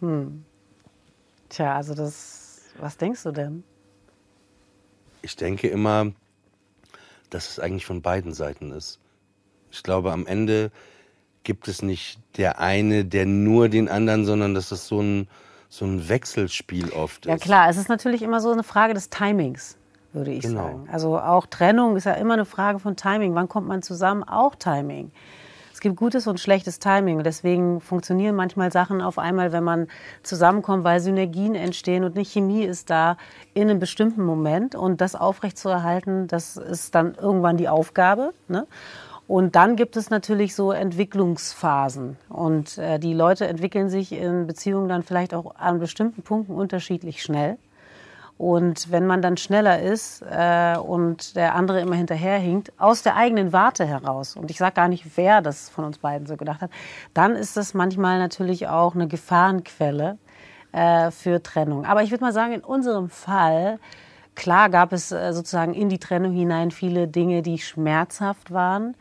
[0.00, 0.44] hm.
[1.48, 2.60] Tja, also das.
[2.78, 3.64] Was denkst du denn?
[5.22, 6.12] Ich denke immer,
[7.30, 8.98] dass es eigentlich von beiden Seiten ist.
[9.70, 10.70] Ich glaube, am Ende
[11.42, 15.28] gibt es nicht der eine, der nur den anderen, sondern dass es so ein,
[15.68, 17.30] so ein Wechselspiel oft ist.
[17.30, 19.76] Ja klar, es ist natürlich immer so eine Frage des Timings,
[20.12, 20.62] würde ich genau.
[20.62, 20.88] sagen.
[20.90, 23.34] Also auch Trennung ist ja immer eine Frage von Timing.
[23.34, 24.24] Wann kommt man zusammen?
[24.24, 25.10] Auch Timing
[25.76, 27.22] es gibt gutes und schlechtes Timing.
[27.22, 29.88] deswegen funktionieren manchmal Sachen auf einmal, wenn man
[30.22, 33.18] zusammenkommt, weil Synergien entstehen und eine Chemie ist da
[33.52, 34.74] in einem bestimmten Moment.
[34.74, 38.32] Und das aufrechtzuerhalten, das ist dann irgendwann die Aufgabe.
[38.48, 38.66] Ne?
[39.28, 42.16] Und dann gibt es natürlich so Entwicklungsphasen.
[42.28, 47.22] Und äh, die Leute entwickeln sich in Beziehungen dann vielleicht auch an bestimmten Punkten unterschiedlich
[47.22, 47.58] schnell.
[48.38, 53.52] Und wenn man dann schneller ist äh, und der andere immer hinterherhinkt, aus der eigenen
[53.52, 56.70] Warte heraus, und ich sage gar nicht, wer das von uns beiden so gedacht hat,
[57.14, 60.18] dann ist das manchmal natürlich auch eine Gefahrenquelle
[60.72, 61.86] äh, für Trennung.
[61.86, 63.78] Aber ich würde mal sagen, in unserem Fall,
[64.34, 68.94] klar gab es äh, sozusagen in die Trennung hinein viele Dinge, die schmerzhaft waren.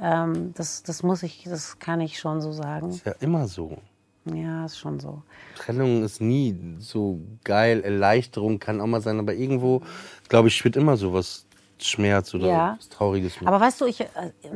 [0.00, 2.90] Ähm, das, das muss ich, das kann ich schon so sagen.
[2.90, 3.78] Ist ja immer so.
[4.24, 5.22] Ja, ist schon so.
[5.56, 7.82] Trennung ist nie so geil.
[7.82, 9.82] Erleichterung kann auch mal sein, aber irgendwo,
[10.28, 11.46] glaube ich, schwirrt immer so was
[11.80, 12.78] Schmerz oder ja.
[12.90, 13.48] Trauriges mit.
[13.48, 14.06] Aber weißt du, ich, äh,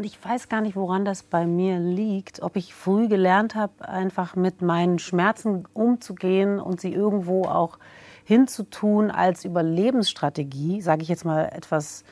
[0.03, 2.43] ich weiß gar nicht, woran das bei mir liegt.
[2.43, 7.79] Ob ich früh gelernt habe, einfach mit meinen Schmerzen umzugehen und sie irgendwo auch
[8.25, 12.05] hinzutun als Überlebensstrategie, sage ich jetzt mal etwas,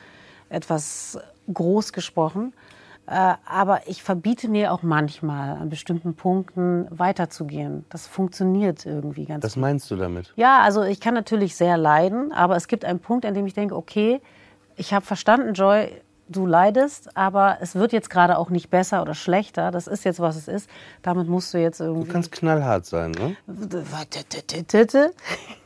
[0.49, 1.19] etwas
[1.53, 2.53] groß gesprochen.
[3.11, 7.83] Äh, aber ich verbiete mir auch manchmal an bestimmten Punkten weiterzugehen.
[7.89, 10.31] Das funktioniert irgendwie ganz Was meinst du damit?
[10.37, 13.53] Ja, also ich kann natürlich sehr leiden, aber es gibt einen Punkt, an dem ich
[13.53, 14.21] denke, okay,
[14.77, 15.91] ich habe verstanden, Joy,
[16.29, 19.71] du leidest, aber es wird jetzt gerade auch nicht besser oder schlechter.
[19.71, 20.69] Das ist jetzt, was es ist.
[21.01, 22.07] Damit musst du jetzt irgendwie.
[22.07, 23.35] Du kannst knallhart sein, ne?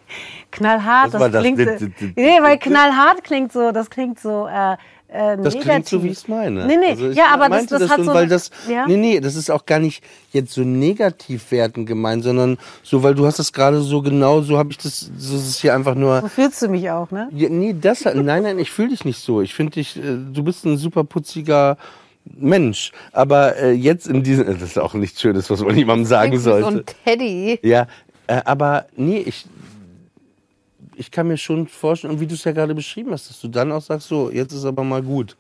[0.52, 2.18] knallhart, das, das klingt.
[2.18, 4.48] nee, weil knallhart klingt so, das klingt so.
[4.48, 4.78] Äh,
[5.08, 5.62] äh, das negativ.
[5.62, 6.66] klingt so, wie ich es meine.
[6.66, 8.88] Nee, nee, also ja, aber das, das, das hat so, weil das, ja?
[8.88, 13.16] nee, nee, das ist auch gar nicht jetzt so negativ wertend gemeint, sondern so, weil
[13.16, 15.96] du hast das gerade so genau, so habe ich das, so ist es hier einfach
[15.96, 16.22] nur.
[16.22, 17.30] So fühlst du mich auch, ne?
[17.34, 19.42] Ja, nee, das, nein, nein, ich fühle dich nicht so.
[19.42, 21.78] Ich finde dich, äh, du bist ein super putziger,
[22.38, 26.40] Mensch, aber äh, jetzt in diesem, das ist auch nichts Schönes, was man jemandem sagen
[26.40, 26.72] sollte.
[26.72, 27.60] So ein Teddy.
[27.62, 27.88] Ja,
[28.28, 29.46] äh, aber nee, ich,
[30.98, 33.48] ich kann mir schon vorstellen, und wie du es ja gerade beschrieben hast, dass du
[33.48, 35.38] dann auch sagst, so, jetzt ist aber mal gut.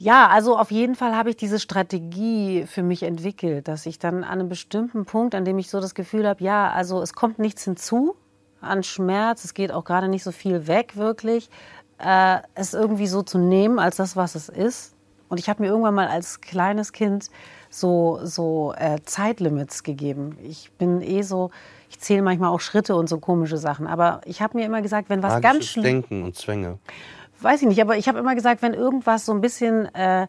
[0.00, 4.22] Ja, also auf jeden Fall habe ich diese Strategie für mich entwickelt, dass ich dann
[4.22, 7.40] an einem bestimmten Punkt, an dem ich so das Gefühl habe, ja, also es kommt
[7.40, 8.14] nichts hinzu
[8.60, 11.50] an Schmerz, es geht auch gerade nicht so viel weg wirklich,
[11.98, 14.94] äh, es irgendwie so zu nehmen als das, was es ist.
[15.28, 17.30] Und ich habe mir irgendwann mal als kleines Kind
[17.70, 20.38] so, so äh, Zeitlimits gegeben.
[20.42, 21.50] Ich bin eh so,
[21.88, 23.86] ich zähle manchmal auch Schritte und so komische Sachen.
[23.86, 25.84] Aber ich habe mir immer gesagt, wenn was Magisches ganz schlimm.
[25.84, 26.78] Denken und Zwänge.
[27.40, 29.92] Weiß ich nicht, aber ich habe immer gesagt, wenn irgendwas so ein bisschen.
[29.94, 30.26] Äh,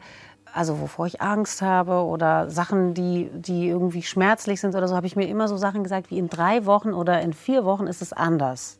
[0.53, 5.05] also wovor ich Angst habe oder Sachen, die, die irgendwie schmerzlich sind oder so, habe
[5.05, 8.01] ich mir immer so Sachen gesagt wie in drei Wochen oder in vier Wochen ist
[8.01, 8.79] es anders.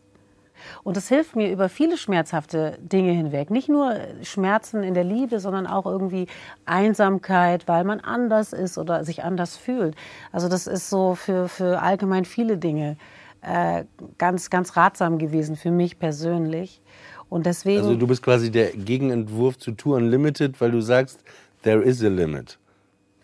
[0.84, 3.50] Und das hilft mir über viele schmerzhafte Dinge hinweg.
[3.50, 6.28] Nicht nur Schmerzen in der Liebe, sondern auch irgendwie
[6.66, 9.96] Einsamkeit, weil man anders ist oder sich anders fühlt.
[10.32, 12.98] Also das ist so für, für allgemein viele Dinge
[13.42, 13.86] äh,
[14.18, 16.82] ganz, ganz ratsam gewesen für mich persönlich.
[17.30, 17.80] Und deswegen.
[17.80, 21.24] Also du bist quasi der Gegenentwurf zu Tour Unlimited, weil du sagst,
[21.64, 22.58] there is a limit.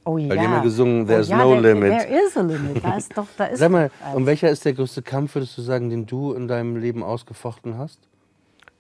[0.06, 0.30] Oh ja.
[0.30, 2.00] Weil die haben ja gesungen, there's oh, ja, no there, limit.
[2.00, 2.84] There is a limit.
[2.84, 5.62] Da ist doch, da ist Sag mal, und welcher ist der größte Kampf, würdest du
[5.64, 8.00] sagen, den du in deinem Leben ausgefochten hast?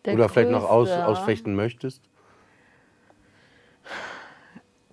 [0.05, 2.01] Der Oder vielleicht noch aus, ausfechten möchtest?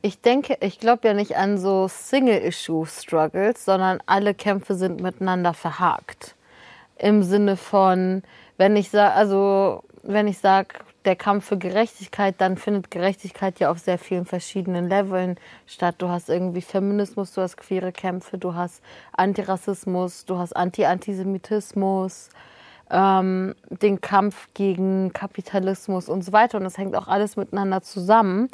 [0.00, 6.34] Ich denke, ich glaube ja nicht an so Single-Issue-Struggles, sondern alle Kämpfe sind miteinander verhakt.
[6.96, 8.22] Im Sinne von,
[8.56, 13.70] wenn ich sage, also wenn ich sage, der Kampf für Gerechtigkeit, dann findet Gerechtigkeit ja
[13.70, 15.36] auf sehr vielen verschiedenen Leveln
[15.66, 15.96] statt.
[15.98, 18.82] Du hast irgendwie Feminismus, du hast queere Kämpfe, du hast
[19.12, 22.30] Antirassismus, du hast Anti-Antisemitismus,
[22.90, 26.58] ähm, den Kampf gegen Kapitalismus und so weiter.
[26.58, 28.48] Und das hängt auch alles miteinander zusammen.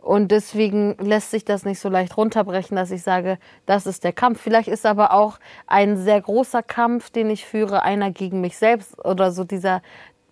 [0.00, 4.14] Und deswegen lässt sich das nicht so leicht runterbrechen, dass ich sage, das ist der
[4.14, 4.40] Kampf.
[4.40, 8.98] Vielleicht ist aber auch ein sehr großer Kampf, den ich führe, einer gegen mich selbst
[9.04, 9.82] oder so dieser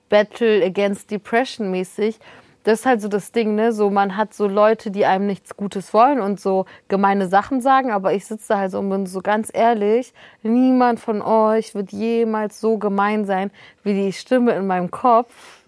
[0.08, 2.18] Battle against Depression mäßig.
[2.64, 3.72] Das ist halt so das Ding, ne?
[3.72, 7.90] So, man hat so Leute, die einem nichts Gutes wollen und so gemeine Sachen sagen,
[7.90, 11.92] aber ich sitze da halt so und bin so ganz ehrlich, niemand von euch wird
[11.92, 13.50] jemals so gemein sein
[13.84, 15.62] wie die Stimme in meinem Kopf.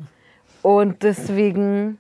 [0.63, 1.99] Und deswegen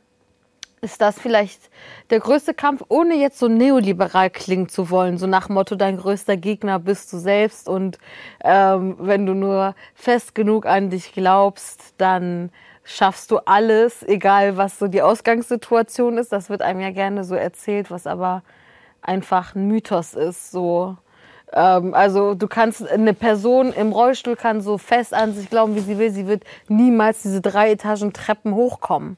[0.80, 1.70] ist das vielleicht
[2.10, 5.18] der größte Kampf, ohne jetzt so neoliberal klingen zu wollen.
[5.18, 7.98] So nach Motto, dein größter Gegner bist du selbst und
[8.42, 12.50] ähm, wenn du nur fest genug an dich glaubst, dann
[12.84, 16.32] schaffst du alles, egal was so die Ausgangssituation ist.
[16.32, 18.42] Das wird einem ja gerne so erzählt, was aber
[19.02, 20.50] einfach ein Mythos ist.
[20.50, 20.96] So
[21.52, 25.80] ähm, also du kannst eine Person im Rollstuhl kann so fest an sich glauben, wie
[25.80, 26.10] sie will.
[26.10, 29.16] Sie wird niemals diese drei Etagen Treppen hochkommen.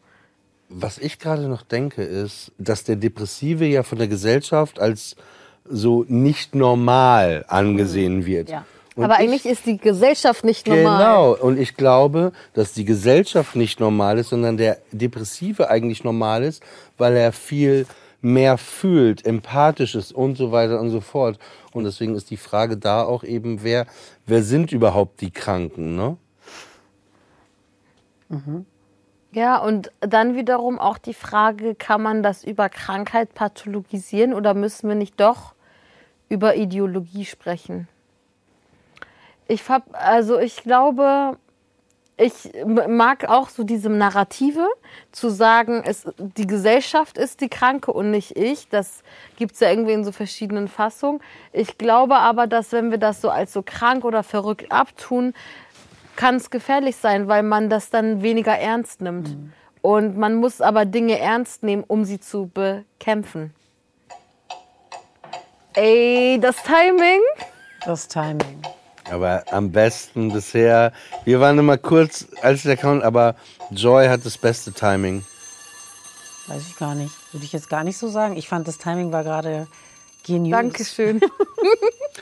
[0.74, 5.16] Was ich gerade noch denke, ist, dass der Depressive ja von der Gesellschaft als
[5.64, 8.48] so nicht normal angesehen wird.
[8.50, 8.64] Ja.
[8.94, 10.98] Und Aber ich- eigentlich ist die Gesellschaft nicht normal.
[10.98, 16.42] Genau, und ich glaube, dass die Gesellschaft nicht normal ist, sondern der Depressive eigentlich normal
[16.42, 16.62] ist,
[16.98, 17.86] weil er viel
[18.20, 21.38] mehr fühlt, empathisch ist und so weiter und so fort.
[21.72, 23.86] Und deswegen ist die Frage da auch eben, wer,
[24.26, 26.16] wer sind überhaupt die Kranken, ne?
[29.32, 34.88] Ja, und dann wiederum auch die Frage, kann man das über Krankheit pathologisieren oder müssen
[34.88, 35.54] wir nicht doch
[36.28, 37.88] über Ideologie sprechen?
[39.48, 41.38] Ich hab, also ich glaube,
[42.18, 44.66] ich mag auch so diese Narrative,
[45.12, 48.68] zu sagen, es, die Gesellschaft ist die Kranke und nicht ich.
[48.68, 49.02] Das
[49.36, 51.22] gibt's ja irgendwie in so verschiedenen Fassungen.
[51.52, 55.32] Ich glaube aber, dass wenn wir das so als so krank oder verrückt abtun,
[56.16, 59.36] kann es gefährlich sein, weil man das dann weniger ernst nimmt.
[59.80, 63.52] Und man muss aber Dinge ernst nehmen, um sie zu bekämpfen.
[65.74, 67.20] Ey, das Timing.
[67.84, 68.62] Das Timing.
[69.10, 70.92] Aber am besten bisher,
[71.24, 73.34] wir waren immer kurz als der Count, aber
[73.70, 75.24] Joy hat das beste Timing.
[76.46, 77.12] Weiß ich gar nicht.
[77.32, 78.36] Würde ich jetzt gar nicht so sagen.
[78.36, 79.66] Ich fand, das Timing war gerade
[80.22, 80.62] genial.
[80.62, 81.20] Dankeschön.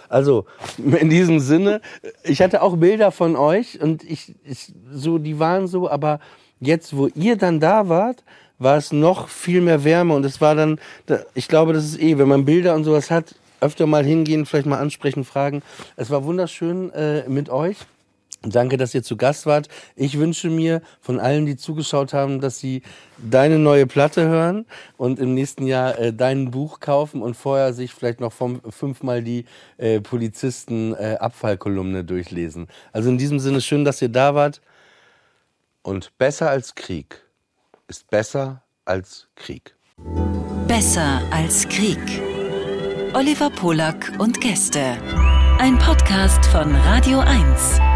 [0.09, 0.44] Also,
[0.78, 1.80] in diesem Sinne,
[2.24, 6.20] ich hatte auch Bilder von euch und ich, ich so, die waren so, aber
[6.61, 8.22] jetzt, wo ihr dann da wart,
[8.59, 12.01] war es noch viel mehr Wärme und es war dann, da- ich glaube, das ist
[12.01, 15.62] eh, wenn man Bilder und sowas hat, öfter mal hingehen, vielleicht mal ansprechen, fragen.
[15.96, 17.76] Es war wunderschön äh, mit euch.
[18.43, 19.68] Danke, dass ihr zu Gast wart.
[19.97, 22.82] Ich wünsche mir von allen, die zugeschaut haben, dass sie
[23.18, 24.64] deine neue Platte hören
[24.97, 29.22] und im nächsten Jahr äh, dein Buch kaufen und vorher sich vielleicht noch vom, fünfmal
[29.22, 29.45] die
[29.76, 31.18] äh, Polizisten äh,
[32.05, 32.68] durchlesen.
[32.93, 34.62] Also in diesem Sinne schön, dass ihr da wart.
[35.82, 37.22] Und besser als Krieg
[37.88, 39.74] ist besser als Krieg.
[40.66, 41.99] Besser als Krieg.
[43.12, 44.97] Oliver Polak und Gäste.
[45.59, 47.89] Ein Podcast von Radio 1.